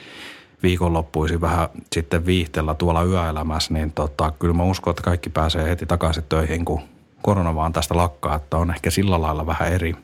viikonloppuisin 0.63 1.41
vähän 1.41 1.69
sitten 1.93 2.27
viihteellä 2.27 2.75
tuolla 2.75 3.03
yöelämässä, 3.03 3.75
niin 3.75 3.93
tota, 3.93 4.31
kyllä 4.31 4.55
mä 4.55 4.65
uskon, 4.65 4.91
että 4.91 5.03
kaikki 5.03 5.31
pääsee 5.31 5.71
heti 5.71 5.87
takaisin 5.87 6.25
töihin, 6.29 6.65
kun 6.65 6.81
korona 7.23 7.55
vaan 7.55 7.73
tästä 7.73 7.97
lakkaa, 7.97 8.35
että 8.35 8.57
on 8.57 8.71
ehkä 8.71 8.91
sillä 8.91 9.21
lailla 9.21 9.47
vähän 9.47 9.73
eri, 9.73 9.95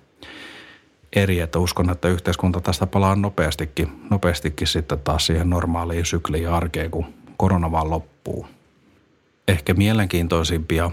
eri 1.17 1.41
että 1.41 1.59
uskon, 1.59 1.91
että 1.91 2.09
yhteiskunta 2.09 2.61
tästä 2.61 2.87
palaa 2.87 3.17
nopeastikin, 3.17 4.03
nopeastikin 4.11 4.67
sitten 4.67 4.99
taas 4.99 5.27
siihen 5.27 5.51
normaaliin 5.51 6.05
sykliin 6.05 6.45
ja 6.45 6.57
arkeen, 6.57 6.91
kun 6.91 7.07
korona 7.37 7.73
vaan 7.73 7.91
loppuu. 7.91 8.47
Ehkä 9.49 9.75
mielenkiintoisimpia 9.75 10.91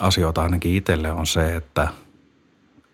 asioita 0.00 0.42
ainakin 0.42 0.74
itselle 0.74 1.12
on 1.12 1.26
se, 1.26 1.56
että 1.56 1.88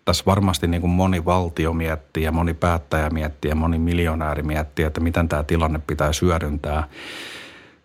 tässä 0.05 0.23
varmasti 0.25 0.67
niin 0.67 0.81
kuin 0.81 0.91
moni 0.91 1.25
valtio 1.25 1.73
miettii 1.73 2.23
ja 2.23 2.31
moni 2.31 2.53
päättäjä 2.53 3.09
miettii 3.09 3.49
ja 3.49 3.55
moni 3.55 3.79
miljonääri 3.79 4.43
miettii, 4.43 4.85
että 4.85 5.01
miten 5.01 5.29
tämä 5.29 5.43
tilanne 5.43 5.79
pitää 5.87 6.11
hyödyntää. 6.21 6.83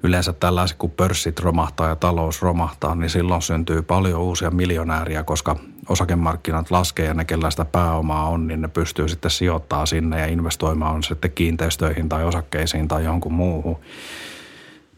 Yleensä 0.02 0.32
tällaiset, 0.32 0.76
kun 0.76 0.90
pörssit 0.90 1.40
romahtaa 1.40 1.88
ja 1.88 1.96
talous 1.96 2.42
romahtaa, 2.42 2.94
niin 2.94 3.10
silloin 3.10 3.42
syntyy 3.42 3.82
paljon 3.82 4.20
uusia 4.20 4.50
miljonääriä, 4.50 5.22
koska 5.22 5.56
osakemarkkinat 5.88 6.70
laskee 6.70 7.06
ja 7.06 7.14
ne, 7.14 7.24
kellä 7.24 7.50
sitä 7.50 7.64
pääomaa 7.64 8.28
on, 8.28 8.46
niin 8.46 8.60
ne 8.60 8.68
pystyy 8.68 9.08
sitten 9.08 9.30
sijoittamaan 9.30 9.86
sinne 9.86 10.20
ja 10.20 10.26
investoimaan 10.26 10.94
on 10.94 11.02
sitten 11.02 11.32
kiinteistöihin 11.32 12.08
tai 12.08 12.24
osakkeisiin 12.24 12.88
tai 12.88 13.04
jonkun 13.04 13.32
muuhun. 13.32 13.78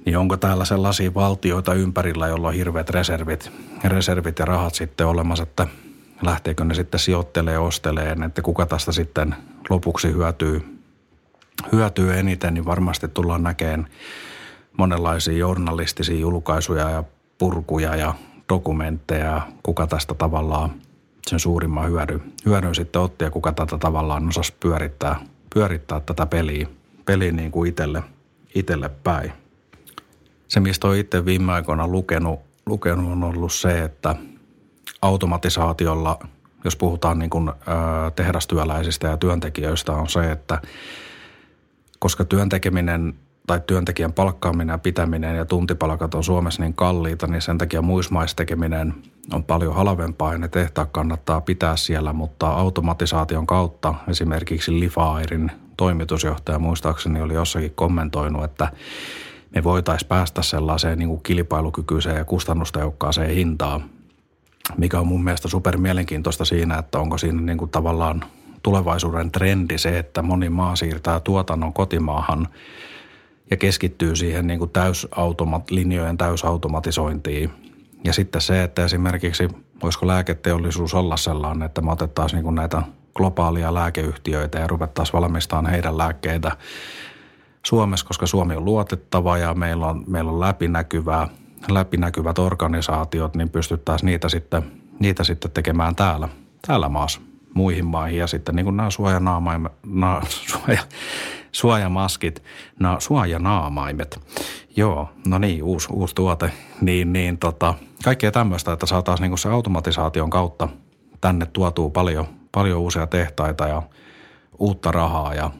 Niin 0.07 0.17
onko 0.17 0.37
täällä 0.37 0.65
sellaisia 0.65 1.15
valtioita 1.15 1.75
ympärillä, 1.75 2.29
joilla 2.29 2.49
on 2.49 2.55
hirveät 2.55 2.91
reservit, 2.91 3.51
reservit 3.85 4.39
ja 4.39 4.45
rahat 4.45 4.75
sitten 4.75 5.07
olemassa, 5.07 5.43
että 5.43 5.67
lähteekö 6.23 6.65
ne 6.65 6.75
sitten 6.75 7.01
sijoittelee 7.01 7.59
osteleen, 7.59 8.23
että 8.23 8.43
kuka 8.43 8.67
tästä 8.67 8.93
sitten 8.93 9.35
lopuksi 9.71 10.13
hyötyy, 10.13 10.79
hyötyy 11.73 12.19
eniten, 12.19 12.55
niin 12.55 12.65
varmasti 12.65 13.09
tullaan 13.09 13.43
näkemään 13.43 13.87
monenlaisia 14.79 15.37
journalistisia 15.37 16.19
julkaisuja 16.19 16.91
ja 16.91 17.05
purkuja 17.39 17.97
ja 17.97 18.15
dokumentteja, 18.49 19.43
kuka 19.63 19.87
tästä 19.87 20.15
tavallaan 20.15 20.71
sen 21.27 21.39
suurimman 21.39 21.91
hyödyn, 21.91 22.23
hyödyn 22.47 22.75
sitten 22.75 23.03
otti 23.03 23.25
ja 23.25 23.31
kuka 23.31 23.53
tätä 23.53 23.79
tavallaan 23.79 24.29
osasi 24.29 24.55
pyörittää, 24.61 25.17
pyörittää 25.55 26.01
tätä 26.01 26.27
peliä, 26.27 26.67
peliä 27.05 27.33
niin 27.33 27.51
kuin 27.51 27.69
itselle, 27.69 28.03
itselle 28.55 28.91
päin. 29.05 29.33
Se, 30.49 30.61
mistä 30.61 30.87
olen 30.87 30.99
itse 30.99 31.25
viime 31.25 31.53
aikoina 31.53 31.89
lukenut, 31.89 32.41
lukenut 32.67 33.13
on 33.13 33.25
ollut 33.25 33.53
se, 33.53 33.85
että 33.85 34.17
automatisaatiolla, 35.03 36.19
jos 36.65 36.77
puhutaan 36.77 37.19
niin 37.19 37.31
kuin, 37.31 37.51
tehdastyöläisistä 38.17 39.09
ja 39.09 39.17
työntekijöistä, 39.17 39.93
on 39.93 40.09
se, 40.09 40.33
että 40.33 40.63
koska 41.99 42.25
työntekeminen 42.25 43.15
tai 43.47 43.61
työntekijän 43.67 44.13
palkkaaminen 44.13 44.75
ja 44.75 44.79
pitäminen 44.79 45.37
ja 45.37 45.45
tuntipalkat 45.45 46.15
on 46.15 46.25
Suomessa 46.25 46.63
niin 46.63 46.75
kalliita, 46.75 47.27
niin 47.27 47.43
sen 47.43 47.59
takia 47.59 47.83
muismaistekeminen 47.83 48.95
on 49.33 49.45
paljon 49.45 49.75
halvempaa 49.75 50.33
ja 50.33 50.39
ne 50.39 50.49
tehtaat 50.49 50.89
kannattaa 50.93 51.41
pitää 51.41 51.77
siellä, 51.77 52.13
mutta 52.13 52.49
automatisaation 52.49 53.47
kautta 53.47 53.95
esimerkiksi 54.09 54.81
Lifairin 54.81 55.51
toimitusjohtaja 55.77 56.59
muistaakseni 56.59 57.21
oli 57.23 57.35
jossakin 57.35 57.73
kommentoinut, 57.75 58.45
että 58.45 58.69
me 59.55 59.65
voitaisiin 59.65 60.09
päästä 60.09 60.43
sellaiseen 60.43 60.99
niin 60.99 61.09
kuin 61.09 61.23
kilpailukykyiseen 61.23 62.17
ja 62.17 62.25
kustannustehokkaaseen 62.25 63.35
hintaan, 63.35 63.85
mikä 64.77 65.01
on 65.01 65.07
mun 65.07 65.25
mielestä 65.25 65.49
super 65.49 65.77
mielenkiintoista 65.77 66.45
siinä, 66.45 66.79
että 66.79 66.99
onko 66.99 67.19
siinä 67.19 67.41
niin 67.41 67.59
kuin 67.59 67.71
tavallaan 67.71 68.25
tulevaisuuden 68.63 69.31
trendi 69.31 69.79
se, 69.79 69.99
että 69.99 70.23
moni 70.23 70.49
maa 70.49 70.77
siirtää 70.77 71.21
tuotannon 71.21 71.73
kotimaahan 71.73 72.49
ja 73.51 73.57
keskittyy 73.57 74.17
siihen 74.17 74.47
niin 74.47 74.59
kuin 74.59 74.71
täysautomat, 74.71 75.71
linjojen 75.71 76.19
täysautomatisointiin. 76.19 77.51
Ja 78.05 78.13
sitten 78.13 78.41
se, 78.41 78.63
että 78.63 78.85
esimerkiksi 78.85 79.49
voisiko 79.83 80.07
lääketeollisuus 80.07 80.95
olla 80.95 81.17
sellainen, 81.17 81.63
että 81.63 81.81
me 81.81 81.93
otettaisiin 81.93 82.37
niin 82.37 82.45
kuin 82.45 82.55
näitä 82.55 82.83
globaalia 83.15 83.75
lääkeyhtiöitä 83.75 84.59
ja 84.59 84.67
ruvettaisiin 84.67 85.13
valmistamaan 85.13 85.73
heidän 85.73 85.99
lääkkeitä 85.99 86.57
Suomessa, 87.67 88.07
koska 88.07 88.27
Suomi 88.27 88.57
on 88.57 88.65
luotettava 88.65 89.39
ja 89.39 89.55
meillä 89.55 89.87
on, 89.87 90.05
meillä 90.07 90.31
on 90.31 90.41
läpinäkyvää, 90.41 91.29
läpinäkyvät 91.69 92.39
organisaatiot, 92.39 93.35
niin 93.35 93.51
pystyttäisiin 93.51 94.07
niitä 94.07 94.29
sitten, 94.29 94.63
niitä 95.01 95.25
sitten 95.25 95.51
tekemään 95.51 95.97
täällä, 95.97 96.29
täällä 96.67 96.89
maassa 96.89 97.21
muihin 97.55 97.87
maihin. 97.87 98.19
Ja 98.19 98.27
sitten 98.27 98.57
niin 98.57 98.65
kuin 98.65 98.77
nämä 98.77 98.91
suojanaamaimet, 98.91 99.73
na, 99.87 100.23
suoja, 100.51 100.83
suojamaskit, 101.53 102.43
na, 102.81 103.01
suojanaamaimet. 103.01 104.21
Joo, 104.77 105.11
no 105.27 105.39
niin, 105.39 105.63
uusi, 105.63 105.89
uusi 105.93 106.15
tuote. 106.15 106.53
Niin, 106.81 107.13
niin 107.13 107.39
tota, 107.39 107.75
kaikkea 108.05 108.31
tämmöistä, 108.31 108.73
että 108.73 108.87
saataisiin 108.87 109.31
niin 109.31 109.39
se 109.39 109.49
automatisaation 109.49 110.31
kautta 110.31 110.69
tänne 111.21 111.47
tuotuu 111.47 111.91
paljon, 111.91 112.27
paljon 112.53 112.81
uusia 112.81 113.07
tehtaita 113.07 113.69
ja 113.69 113.83
uutta 114.59 114.93
rahaa 114.93 115.35
ja 115.35 115.51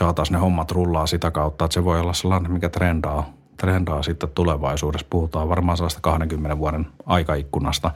saataisiin 0.00 0.34
ne 0.34 0.40
hommat 0.40 0.70
rullaa 0.70 1.06
sitä 1.06 1.30
kautta, 1.30 1.64
että 1.64 1.74
se 1.74 1.84
voi 1.84 2.00
olla 2.00 2.12
sellainen, 2.12 2.52
mikä 2.52 2.68
trendaa, 2.68 3.33
trendaa 3.56 4.02
sitten 4.02 4.28
tulevaisuudessa. 4.28 5.06
Puhutaan 5.10 5.48
varmaan 5.48 5.76
sellaista 5.76 6.00
20 6.00 6.58
vuoden 6.58 6.86
aikaikkunasta. 7.06 7.90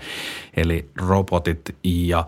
Eli 0.56 0.90
robotit 0.96 1.76
ja 1.84 2.26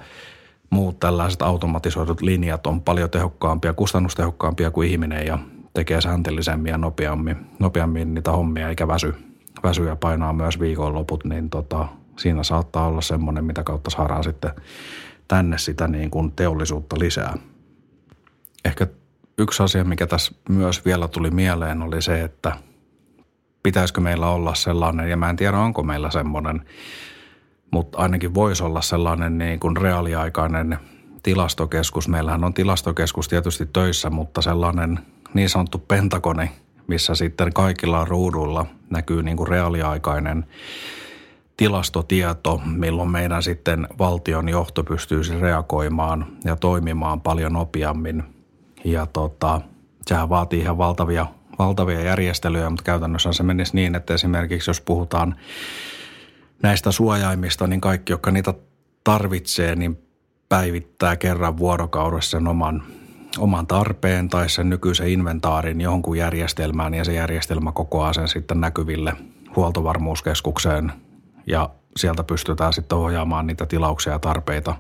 muut 0.71 1.01
tällaiset 1.01 1.43
automatisoidut 1.43 2.21
linjat 2.21 2.67
on 2.67 2.83
paljon 2.83 3.11
tehokkaampia, 3.11 3.73
kustannustehokkaampia 3.73 4.71
kuin 4.71 4.91
ihminen 4.91 5.27
ja 5.27 5.39
tekee 5.75 6.01
sääntellisemmin 6.01 6.71
ja 6.71 6.79
nopeammin, 6.79 7.37
nopeammin 7.59 8.15
niitä 8.15 8.33
hommia 8.33 8.69
eikä 8.69 8.89
väsy, 8.89 9.15
väsy 9.63 9.85
ja 9.85 9.97
painaa 9.97 10.33
myös 10.33 10.61
viikonloput, 10.61 11.25
niin 11.25 11.51
tota, 11.51 11.89
siinä 12.19 12.43
saattaa 12.43 12.87
olla 12.87 13.01
semmoinen, 13.01 13.45
mitä 13.45 13.63
kautta 13.63 13.91
saadaan 13.91 14.25
sitten 14.25 14.51
tänne 15.29 15.59
sitä 15.59 15.89
niin 15.89 16.11
kuin 16.11 16.33
teollisuutta 16.33 16.97
lisää. 16.99 17.35
Ehkä 18.65 18.87
yksi 19.39 19.63
asia, 19.63 19.85
mikä 19.85 20.07
tässä 20.07 20.33
myös 20.49 20.85
vielä 20.85 21.09
tuli 21.09 21.31
mieleen, 21.31 21.83
oli 21.83 22.03
se, 22.03 22.23
että 22.23 22.57
pitäisikö 23.63 24.01
meillä 24.01 24.29
olla 24.29 24.55
sellainen, 24.55 25.11
ja 25.11 25.17
mä 25.17 25.31
en 25.31 25.37
tiedä 25.37 25.59
onko 25.59 25.83
meillä 25.83 26.11
semmoinen, 26.11 26.65
mutta 27.71 27.99
ainakin 27.99 28.35
voisi 28.35 28.63
olla 28.63 28.83
sellainen 28.83 29.39
niin 29.39 29.61
kuin 29.61 29.77
reaaliaikainen 29.77 30.79
tilastokeskus. 31.23 32.09
Meillähän 32.09 32.45
on 32.45 32.55
tilastokeskus 32.55 33.29
tietysti 33.29 33.67
töissä, 33.67 34.11
mutta 34.11 34.43
sellainen 34.43 34.99
niin 35.35 35.49
sanottu 35.49 35.79
pentakoni, 35.79 36.51
missä 36.87 37.15
sitten 37.15 37.53
kaikilla 37.53 38.05
ruudulla 38.05 38.67
näkyy 38.91 39.23
niin 39.23 39.37
kuin 39.37 39.49
reaaliaikainen 39.49 40.47
tilastotieto, 41.57 42.63
milloin 42.65 43.11
meidän 43.11 43.43
sitten 43.43 43.89
valtion 43.99 44.49
johto 44.49 44.85
pystyisi 44.85 45.41
reagoimaan 45.41 46.27
ja 46.45 46.57
toimimaan 46.57 47.21
paljon 47.21 47.53
nopeammin– 47.53 48.23
ja 48.85 49.07
tota, 49.07 49.61
sehän 50.07 50.29
vaatii 50.29 50.61
ihan 50.61 50.79
valtavia, 50.79 51.27
valtavia 51.61 52.01
järjestelyjä, 52.01 52.71
mutta 52.71 52.85
käytännössä 52.85 53.33
se 53.33 53.43
menisi 53.43 53.75
niin, 53.75 53.95
että 53.95 54.15
esimerkiksi 54.15 54.71
jos 54.71 54.81
puhutaan 54.81 55.35
näistä 56.63 56.93
suojaimista, 56.93 57.67
niin 57.67 57.81
kaikki, 57.81 58.13
jotka 58.13 58.31
niitä 58.31 58.55
tarvitsee, 59.05 59.77
niin 59.77 59.99
päivittää 60.49 61.17
kerran 61.17 61.59
vuorokaudessa 61.59 62.31
sen 62.31 62.49
oman, 62.49 62.83
oman 63.39 63.67
tarpeen 63.67 64.29
tai 64.29 64.49
sen 64.49 64.69
nykyisen 64.71 65.09
inventaarin 65.09 65.81
jonkun 65.81 66.17
järjestelmään 66.17 66.95
ja 66.95 67.05
se 67.05 67.13
järjestelmä 67.13 67.73
kokoaa 67.73 68.13
sen 68.13 68.29
sitten 68.29 68.61
näkyville 68.61 69.13
huoltovarmuuskeskukseen 69.57 70.93
ja 71.47 71.71
sieltä 71.97 72.25
pystytään 72.25 72.73
sitten 72.73 72.99
ohjaamaan 72.99 73.47
niitä 73.47 73.67
tilauksia 73.67 74.13
ja 74.13 74.19
tarpeita 74.19 74.75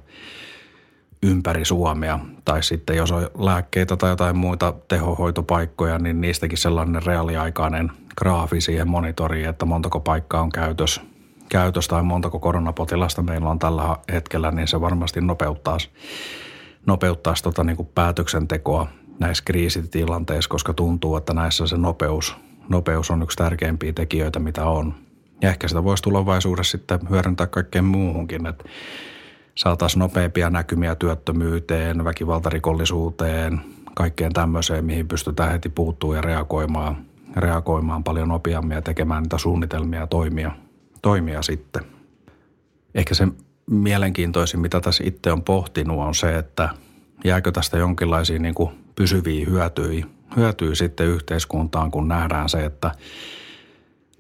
ympäri 1.23 1.65
Suomea. 1.65 2.19
Tai 2.45 2.63
sitten 2.63 2.97
jos 2.97 3.13
on 3.13 3.31
lääkkeitä 3.39 3.97
tai 3.97 4.11
jotain 4.11 4.37
muita 4.37 4.75
tehohoitopaikkoja, 4.89 5.99
niin 5.99 6.21
niistäkin 6.21 6.59
sellainen 6.59 7.03
reaaliaikainen 7.03 7.91
graafi 8.17 8.61
siihen 8.61 8.89
monitoriin, 8.89 9.49
että 9.49 9.67
montako 9.67 10.01
paikkaa 10.01 10.43
on 10.43 10.53
käytös, 10.53 11.01
käytös 11.49 11.89
tai 11.89 12.03
montako 12.03 12.39
koronapotilasta 12.39 13.23
meillä 13.23 13.51
on 13.51 13.59
tällä 13.59 13.97
hetkellä, 14.13 14.51
niin 14.51 14.69
se 14.69 14.81
varmasti 14.81 15.21
nopeuttaisi, 15.21 15.91
nopeuttaisi 16.87 17.43
tota 17.43 17.65
niin 17.65 17.77
kuin 17.77 17.89
päätöksentekoa 17.95 18.87
näissä 19.19 19.45
kriisitilanteissa, 19.45 20.51
koska 20.51 20.73
tuntuu, 20.73 21.17
että 21.17 21.35
näissä 21.35 21.67
se 21.67 21.77
nopeus, 21.77 22.37
nopeus 22.69 23.11
on 23.11 23.23
yksi 23.23 23.37
tärkeimpiä 23.37 23.93
tekijöitä, 23.93 24.39
mitä 24.39 24.65
on. 24.65 24.95
Ja 25.43 25.49
ehkä 25.49 25.69
sitä 25.69 25.85
voisi 25.85 26.03
tulevaisuudessa 26.03 26.71
sitten 26.71 27.01
hyödyntää 27.11 27.47
kaikkeen 27.47 27.85
muuhunkin, 27.85 28.47
että 28.47 28.65
saataisiin 29.61 30.01
nopeampia 30.01 30.51
näkymiä 30.51 30.95
työttömyyteen, 30.95 32.05
väkivaltarikollisuuteen, 32.05 33.61
kaikkeen 33.95 34.33
tämmöiseen, 34.33 34.85
mihin 34.85 35.09
pystytään 35.09 35.53
heti 35.53 35.69
puuttuu 35.69 36.15
ja 36.15 36.21
reagoimaan, 36.21 36.97
reagoimaan 37.37 38.05
paljon 38.05 38.29
nopeammin 38.29 38.75
ja 38.75 38.83
tekemään 38.83 39.23
niitä 39.23 39.39
suunnitelmia 39.39 40.01
ja 40.01 40.07
toimia, 40.07 40.51
toimia 41.03 41.43
sitten. 41.43 41.83
Ehkä 42.95 43.15
se 43.15 43.29
mielenkiintoisin, 43.71 44.61
mitä 44.61 44.81
tässä 44.81 45.05
itse 45.07 45.33
on 45.33 45.43
pohtinut, 45.43 45.99
on 45.99 46.15
se, 46.15 46.39
että 46.39 46.69
jääkö 47.25 47.53
tästä 47.53 47.79
jonkinlaisia 47.79 48.39
niin 48.39 48.55
kuin 48.55 48.71
pysyviä 48.97 49.47
hyötyjä, 49.47 50.07
hyötyjä 50.37 50.75
sitten 50.75 51.07
yhteiskuntaan, 51.07 51.91
kun 51.91 52.09
nähdään 52.09 52.49
se, 52.49 52.65
että 52.65 52.91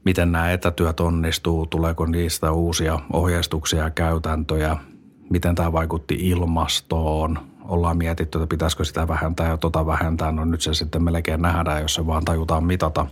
miten 0.04 0.32
nämä 0.32 0.52
etätyöt 0.52 1.00
onnistuu, 1.00 1.66
tuleeko 1.66 2.06
niistä 2.06 2.52
uusia 2.52 2.98
ohjeistuksia 3.12 3.82
ja 3.82 3.90
käytäntöjä– 3.90 4.76
miten 5.30 5.54
tämä 5.54 5.72
vaikutti 5.72 6.14
ilmastoon. 6.20 7.38
Ollaan 7.64 7.96
mietitty, 7.96 8.38
että 8.38 8.46
pitäisikö 8.46 8.84
sitä 8.84 9.08
vähentää 9.08 9.48
ja 9.48 9.56
tota 9.56 9.86
vähentää. 9.86 10.32
No 10.32 10.44
nyt 10.44 10.60
se 10.60 10.74
sitten 10.74 11.04
melkein 11.04 11.42
nähdään, 11.42 11.82
jos 11.82 11.94
se 11.94 12.06
vaan 12.06 12.24
tajutaan 12.24 12.64
mitata, 12.64 13.06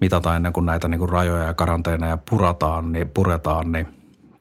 mitata 0.00 0.36
ennen 0.36 0.52
kuin 0.52 0.66
näitä 0.66 0.88
niin 0.88 0.98
kuin 0.98 1.08
rajoja 1.08 1.44
ja 1.44 1.54
karanteeneja 1.54 2.18
purataan, 2.30 2.92
niin, 2.92 3.08
puretaan, 3.08 3.72
niin 3.72 3.86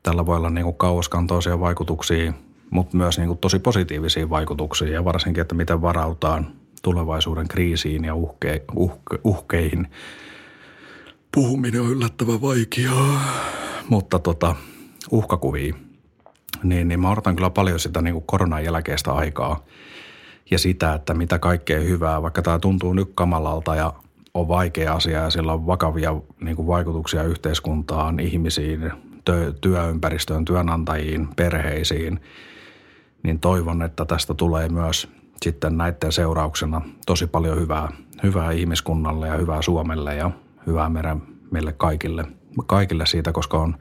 tällä 0.04 0.26
voi 0.26 0.38
olla 0.38 0.50
niin 0.50 0.64
kuin 0.64 0.78
kauaskantoisia 0.78 1.60
vaikutuksia, 1.60 2.34
mutta 2.70 2.98
myös 2.98 3.18
niin 3.18 3.28
kuin 3.28 3.40
tosi 3.40 3.60
positiivisia 3.60 4.30
vaikutuksia 4.30 4.90
ja 4.90 5.06
varsinkin, 5.06 5.42
että 5.42 5.56
miten 5.56 5.82
varautaan 5.82 6.48
tulevaisuuden 6.82 7.48
kriisiin 7.48 8.06
ja 8.06 8.16
uhke, 8.16 8.64
uhke, 8.76 9.20
uhkeihin. 9.24 9.88
Puhuminen 11.32 11.82
on 11.82 11.90
yllättävän 11.90 12.42
vaikeaa, 12.42 13.22
mutta 13.90 14.20
tota, 14.20 14.56
uhkakuvia 15.12 15.74
niin, 16.70 16.88
niin 16.88 17.00
mä 17.00 17.12
odotan 17.12 17.36
kyllä 17.36 17.50
paljon 17.50 17.80
sitä 17.80 18.02
niin 18.02 18.14
kuin 18.14 18.26
koronan 18.26 18.64
jälkeistä 18.64 19.14
aikaa 19.14 19.66
ja 20.52 20.60
sitä, 20.60 20.94
että 20.94 21.14
mitä 21.14 21.40
kaikkea 21.40 21.80
hyvää, 21.80 22.22
vaikka 22.22 22.42
tämä 22.42 22.60
tuntuu 22.60 22.94
nyt 22.94 23.12
kamalalta 23.16 23.76
ja 23.76 23.94
on 24.34 24.48
vaikea 24.48 24.94
asia 24.94 25.22
ja 25.22 25.30
sillä 25.30 25.54
on 25.54 25.68
vakavia 25.68 26.16
niin 26.42 26.56
kuin 26.56 26.68
vaikutuksia 26.68 27.24
yhteiskuntaan, 27.24 28.20
ihmisiin, 28.20 28.92
työ, 29.26 29.54
työympäristöön, 29.62 30.46
työnantajiin, 30.46 31.28
perheisiin, 31.36 32.20
niin 33.24 33.40
toivon, 33.40 33.82
että 33.82 34.06
tästä 34.06 34.34
tulee 34.34 34.70
myös 34.70 35.08
sitten 35.44 35.78
näiden 35.78 36.12
seurauksena 36.12 36.82
tosi 37.06 37.28
paljon 37.28 37.60
hyvää, 37.60 37.90
hyvää 38.24 38.52
ihmiskunnalle 38.52 39.28
ja 39.28 39.38
hyvää 39.38 39.62
Suomelle 39.62 40.16
ja 40.16 40.32
hyvää 40.68 40.90
meidän, 40.90 41.22
meille 41.52 41.74
kaikille, 41.74 42.26
kaikille 42.66 43.06
siitä, 43.06 43.32
koska 43.32 43.58
on 43.60 43.76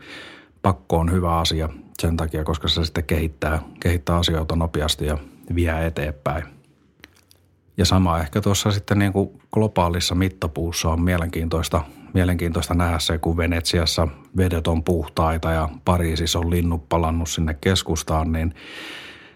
pakko 0.62 0.99
on 0.99 1.12
hyvä 1.12 1.38
asia 1.38 1.68
sen 2.02 2.16
takia, 2.16 2.44
koska 2.44 2.68
se 2.68 2.85
sitten 2.85 3.04
kehittää, 3.04 3.62
kehittää 3.80 4.16
asioita 4.16 4.57
nopeasti 4.57 5.07
ja 5.07 5.18
vie 5.54 5.87
eteenpäin. 5.87 6.44
Ja 7.76 7.85
sama 7.85 8.18
ehkä 8.18 8.40
tuossa 8.40 8.70
sitten 8.70 8.98
niin 8.98 9.12
kuin 9.12 9.40
globaalissa 9.52 10.14
mittapuussa 10.14 10.88
on 10.88 11.02
mielenkiintoista, 11.02 11.85
mielenkiintoista 12.14 12.74
nähdä 12.74 12.98
se, 12.98 13.18
kun 13.18 13.37
Venetsiassa 13.37 14.09
vedet 14.37 14.66
on 14.66 14.85
puhtaita 14.85 15.52
ja 15.52 15.68
Pariisissa 15.85 16.38
on 16.38 16.50
linnut 16.50 16.88
palannut 16.88 17.28
sinne 17.28 17.54
keskustaan, 17.61 18.33
niin 18.33 18.54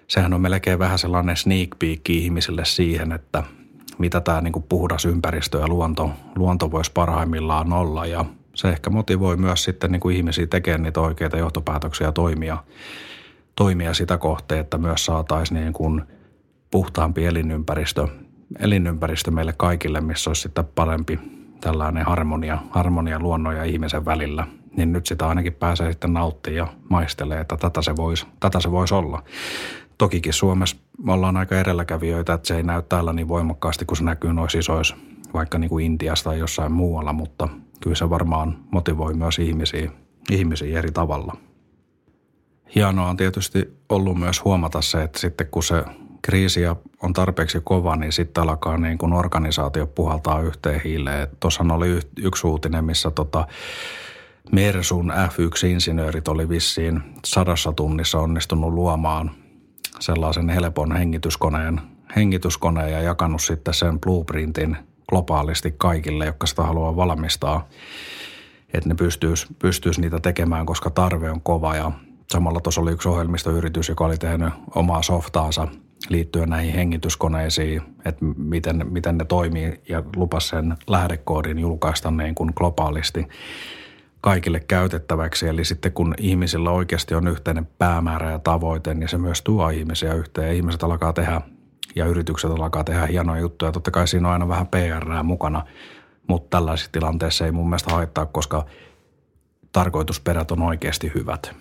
sehän 0.09 0.35
on 0.35 0.41
melkein 0.41 0.79
vähän 0.79 0.99
sellainen 0.99 1.37
sneak 1.37 1.69
peek 1.79 2.11
ihmisille 2.11 2.65
siihen, 2.65 3.13
että 3.13 3.43
mitä 3.99 4.21
tämä 4.21 4.41
niin 4.41 4.53
kuin 4.53 4.65
puhdas 4.69 5.05
ympäristö 5.05 5.59
ja 5.59 5.69
luonto, 5.69 6.11
luonto 6.37 6.71
voisi 6.71 6.93
parhaimmillaan 6.93 7.73
olla 7.73 8.07
ja 8.07 8.25
se 8.59 8.69
ehkä 8.69 8.91
motivoi 8.91 9.37
myös 9.37 9.65
sitten 9.65 9.93
niin 9.93 10.01
kuin 10.01 10.17
ihmisiä 10.17 10.47
tekemään 10.47 10.83
niitä 10.83 11.01
oikeita 11.01 11.39
johtopäätöksiä 11.39 12.13
toimia, 12.13 12.59
toimia 13.57 13.95
sitä 13.95 14.19
kohteen, 14.19 14.61
että 14.61 14.79
myös 14.79 15.05
saataisiin 15.05 15.61
niin 15.61 15.73
kuin 15.73 16.03
puhtaampi 16.71 17.27
elinympäristö, 17.27 18.09
elinympäristö 18.59 19.31
meille 19.31 19.53
kaikille, 19.57 20.01
missä 20.01 20.31
olisi 20.31 20.43
sitten 20.43 20.65
parempi 20.75 21.19
tällainen 21.61 22.07
harmonia, 22.07 22.59
harmonia 22.71 23.19
luonnon 23.19 23.57
ja 23.57 23.65
ihmisen 23.65 24.05
välillä. 24.05 24.47
Niin 24.77 24.93
nyt 24.93 25.07
sitä 25.07 25.29
ainakin 25.29 25.53
pääsee 25.53 25.93
sitten 25.93 26.13
nauttimaan 26.13 26.57
ja 26.57 26.67
maistelee, 26.89 27.41
että 27.41 27.57
tätä 27.57 27.83
se 27.83 27.97
voisi, 27.97 28.27
tätä 28.41 28.61
se 28.61 28.71
voisi 28.71 28.95
olla. 28.95 29.23
Tokikin 29.99 30.33
Suomessa 30.33 30.77
me 31.03 31.13
ollaan 31.13 31.37
aika 31.37 31.61
edelläkävijöitä, 31.61 32.35
että 32.35 32.49
se 32.49 32.57
ei 32.57 32.63
näy 32.63 32.83
täällä 32.83 33.13
niin 33.13 33.29
voimakkaasti, 33.29 33.85
kun 33.85 33.97
se 33.97 34.05
näkyy 34.05 34.33
noissa 34.33 34.59
isoissa, 34.59 34.97
vaikka 35.35 35.59
niin 35.59 35.69
kuin 35.69 35.87
Intiasta 35.87 36.31
tai 36.31 36.39
jossain 36.39 36.73
muualla, 36.73 37.13
mutta 37.13 37.49
kyllä 37.81 37.97
se 37.97 38.11
varmaan 38.11 38.59
motivoi 38.71 39.15
myös 39.15 39.39
ihmisiä, 39.39 39.91
ihmisiä 40.31 40.79
eri 40.79 40.93
tavalla. 40.93 41.37
Hienoa 42.75 43.09
on 43.09 43.17
tietysti 43.17 43.79
ollut 43.89 44.19
myös 44.19 44.45
huomata 44.45 44.83
se, 44.83 45.03
että 45.03 45.19
sitten 45.19 45.47
kun 45.51 45.63
se 45.63 45.85
kriisi 46.23 46.61
on 47.03 47.13
tarpeeksi 47.13 47.61
kova, 47.65 47.97
niin 47.97 48.13
sitten 48.13 48.43
alkaa 48.43 48.79
niin 48.79 48.99
kuin 48.99 49.13
organisaatio 49.13 49.87
puhaltaa 49.87 50.41
yhteen 50.41 50.81
hiileen. 50.85 51.29
Tuossa 51.41 51.65
oli 51.71 52.01
yksi 52.19 52.47
uutinen, 52.47 52.85
missä 52.85 53.11
tota 53.11 53.47
Mersun 54.53 55.13
F1-insinöörit 55.13 56.29
oli 56.29 56.49
vissiin 56.49 57.03
sadassa 57.25 57.73
tunnissa 57.73 58.19
onnistunut 58.19 58.73
luomaan 58.73 59.31
sellaisen 60.01 60.49
helpon 60.49 60.97
hengityskoneen, 60.97 61.81
hengityskoneen 62.17 62.93
ja 62.93 63.01
jakanut 63.01 63.43
sitten 63.43 63.75
sen 63.75 64.01
blueprintin 64.01 64.77
globaalisti 65.09 65.75
kaikille, 65.79 66.27
jotka 66.27 66.47
sitä 66.47 66.63
haluaa 66.63 66.97
valmistaa. 66.97 67.69
Että 68.75 68.89
ne 68.89 68.95
pystyisi, 68.95 69.47
pystyisi 69.59 70.01
niitä 70.01 70.21
tekemään, 70.21 70.67
koska 70.67 70.91
tarve 70.91 71.31
on 71.31 71.41
kova 71.41 71.77
ja 71.77 71.93
samalla 72.31 72.61
tuossa 72.61 72.81
oli 72.81 72.93
yksi 72.93 73.09
ohjelmistoyritys, 73.09 73.89
joka 73.89 74.05
oli 74.05 74.19
tehnyt 74.19 74.53
omaa 74.75 75.03
softaansa 75.03 75.69
liittyen 76.09 76.49
näihin 76.49 76.75
hengityskoneisiin, 76.75 77.83
että 78.05 78.25
miten, 78.37 78.87
miten 78.91 79.19
ne 79.19 79.25
toimii 79.25 79.81
ja 79.89 80.03
lupas 80.17 80.49
sen 80.49 80.77
lähdekoodin 80.87 81.59
julkaista 81.59 82.11
niin 82.11 82.35
kuin 82.35 82.53
globaalisti 82.57 83.29
kaikille 84.21 84.61
käytettäväksi. 84.61 85.49
Eli 85.49 85.65
sitten 85.65 85.93
kun 85.93 86.15
ihmisillä 86.19 86.71
oikeasti 86.71 87.15
on 87.15 87.29
yhteinen 87.29 87.69
päämäärä 87.79 88.31
ja 88.31 88.39
tavoite, 88.39 88.95
niin 88.95 89.09
se 89.09 89.19
myös 89.19 89.43
tuo 89.43 89.71
ihmisiä 89.71 90.15
yhteen 90.15 90.57
ihmiset 90.57 90.83
alkaa 90.83 91.13
tehdä 91.13 91.41
ja 91.99 92.07
yritykset 92.07 92.51
alkaa 92.51 92.85
tehdä 92.85 93.07
hienoja 93.07 93.41
juttuja. 93.41 93.73
Totta 93.73 93.91
kai 93.91 94.09
siinä 94.09 94.29
on 94.29 94.33
aina 94.33 94.49
vähän 94.49 94.67
PR 94.67 95.23
mukana, 95.23 95.65
mutta 96.27 96.57
tällaisissa 96.57 96.93
tilanteissa 96.93 97.47
ei 97.47 97.53
mun 97.53 97.69
mielestä 97.69 97.95
haittaa, 97.95 98.27
koska 98.27 98.67
tarkoitusperät 99.73 100.51
on 100.51 100.63
oikeasti 100.63 101.13
hyvät. 101.15 101.55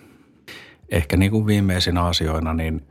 Ehkä 0.88 1.16
niin 1.16 1.30
kuin 1.30 1.46
viimeisinä 1.46 2.04
asioina, 2.04 2.54
niin 2.54 2.86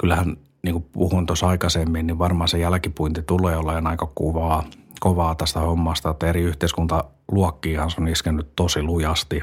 kyllähän 0.00 0.36
niin 0.62 0.72
kuin 0.72 0.84
puhun 0.92 1.26
tuossa 1.26 1.48
aikaisemmin, 1.48 2.06
niin 2.06 2.18
varmaan 2.18 2.48
se 2.48 2.58
jälkipuinti 2.58 3.22
tulee 3.22 3.56
olemaan 3.56 3.86
aika 3.86 4.06
kovaa, 4.14 4.64
kovaa 5.00 5.34
tästä 5.34 5.60
hommasta, 5.60 6.10
että 6.10 6.26
eri 6.26 6.40
yhteiskuntaluokkiinhan 6.40 7.90
se 7.90 8.00
on 8.00 8.08
iskenyt 8.08 8.56
tosi 8.56 8.82
lujasti 8.82 9.40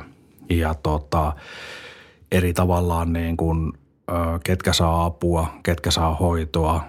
ja 0.50 0.74
tota, 0.74 1.34
eri 2.32 2.54
tavallaan 2.54 3.14
niin 3.14 3.38
kuin 3.38 3.74
ketkä 4.44 4.74
saa 4.74 5.06
apua, 5.06 5.48
ketkä 5.64 5.92
saa 5.92 6.16
hoitoa, 6.16 6.84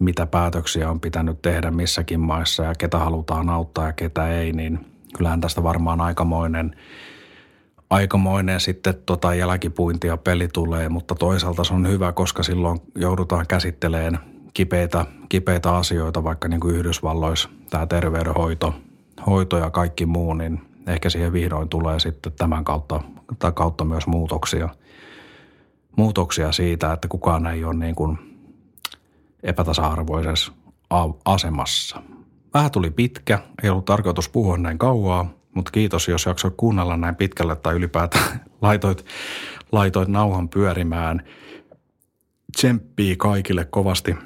mitä 0.00 0.26
päätöksiä 0.26 0.90
on 0.90 1.00
pitänyt 1.00 1.42
tehdä 1.42 1.70
missäkin 1.70 2.20
maissa 2.20 2.62
ja 2.62 2.74
ketä 2.78 2.98
halutaan 2.98 3.48
auttaa 3.48 3.86
ja 3.86 3.92
ketä 3.92 4.28
ei, 4.28 4.52
niin 4.52 4.86
kyllähän 5.16 5.40
tästä 5.40 5.62
varmaan 5.62 6.00
aikamoinen, 6.00 6.76
aikamoinen 7.90 8.60
sitten 8.60 8.94
tota 9.06 9.34
jälkipuinti 9.34 10.06
ja 10.06 10.16
peli 10.16 10.48
tulee, 10.48 10.88
mutta 10.88 11.14
toisaalta 11.14 11.64
se 11.64 11.74
on 11.74 11.88
hyvä, 11.88 12.12
koska 12.12 12.42
silloin 12.42 12.80
joudutaan 12.94 13.46
käsittelemään 13.46 14.18
kipeitä, 14.54 15.06
kipeitä 15.28 15.76
asioita, 15.76 16.24
vaikka 16.24 16.48
niin 16.48 16.60
kuin 16.60 16.76
Yhdysvalloissa 16.76 17.48
tämä 17.70 17.86
terveydenhoito 17.86 18.74
hoito 19.26 19.58
ja 19.58 19.70
kaikki 19.70 20.06
muu, 20.06 20.34
niin 20.34 20.60
ehkä 20.86 21.10
siihen 21.10 21.32
vihdoin 21.32 21.68
tulee 21.68 22.00
sitten 22.00 22.32
tämän 22.32 22.64
kautta, 22.64 23.00
tai 23.38 23.52
kautta 23.52 23.84
myös 23.84 24.06
muutoksia– 24.06 24.68
muutoksia 25.96 26.52
siitä, 26.52 26.92
että 26.92 27.08
kukaan 27.08 27.46
ei 27.46 27.64
ole 27.64 27.74
niin 27.74 27.94
kuin 27.94 28.18
epätasa-arvoisessa 29.42 30.52
asemassa. 31.24 32.02
Vähän 32.54 32.70
tuli 32.70 32.90
pitkä, 32.90 33.38
ei 33.62 33.70
ollut 33.70 33.84
tarkoitus 33.84 34.28
puhua 34.28 34.58
näin 34.58 34.78
kauaa, 34.78 35.30
mutta 35.54 35.70
kiitos, 35.70 36.08
jos 36.08 36.26
jaksoit 36.26 36.54
kuunnella 36.56 36.96
näin 36.96 37.16
pitkälle 37.16 37.56
tai 37.56 37.74
ylipäätään 37.74 38.40
laitoit, 38.62 39.06
laitoit 39.72 40.08
nauhan 40.08 40.48
pyörimään. 40.48 41.22
Tsemppii 42.56 43.16
kaikille 43.16 43.64
kovasti, 43.64 44.16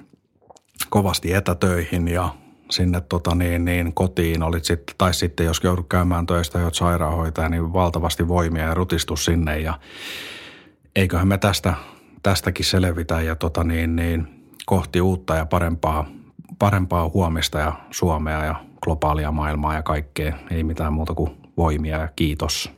kovasti 0.90 1.32
etätöihin 1.32 2.08
ja 2.08 2.34
sinne 2.70 3.00
tota 3.00 3.34
niin, 3.34 3.64
niin 3.64 3.94
kotiin 3.94 4.42
olit 4.42 4.64
sitten, 4.64 4.94
tai 4.98 5.14
sitten 5.14 5.46
jos 5.46 5.60
joudut 5.64 5.88
käymään 5.88 6.26
töistä, 6.26 6.62
olet 6.62 6.74
sairaanhoitaja, 6.74 7.48
niin 7.48 7.72
valtavasti 7.72 8.28
voimia 8.28 8.64
ja 8.64 8.74
rutistus 8.74 9.24
sinne 9.24 9.58
ja 9.58 9.78
eiköhän 10.96 11.28
me 11.28 11.38
tästä, 11.38 11.74
tästäkin 12.22 12.64
selvitä 12.64 13.20
ja 13.20 13.36
tota 13.36 13.64
niin, 13.64 13.96
niin, 13.96 14.28
kohti 14.66 15.00
uutta 15.00 15.34
ja 15.34 15.46
parempaa, 15.46 16.06
parempaa 16.58 17.08
huomista 17.08 17.58
ja 17.58 17.72
Suomea 17.90 18.44
ja 18.44 18.54
globaalia 18.82 19.32
maailmaa 19.32 19.74
ja 19.74 19.82
kaikkea. 19.82 20.36
Ei 20.50 20.64
mitään 20.64 20.92
muuta 20.92 21.14
kuin 21.14 21.30
voimia 21.56 21.98
ja 21.98 22.08
kiitos. 22.16 22.72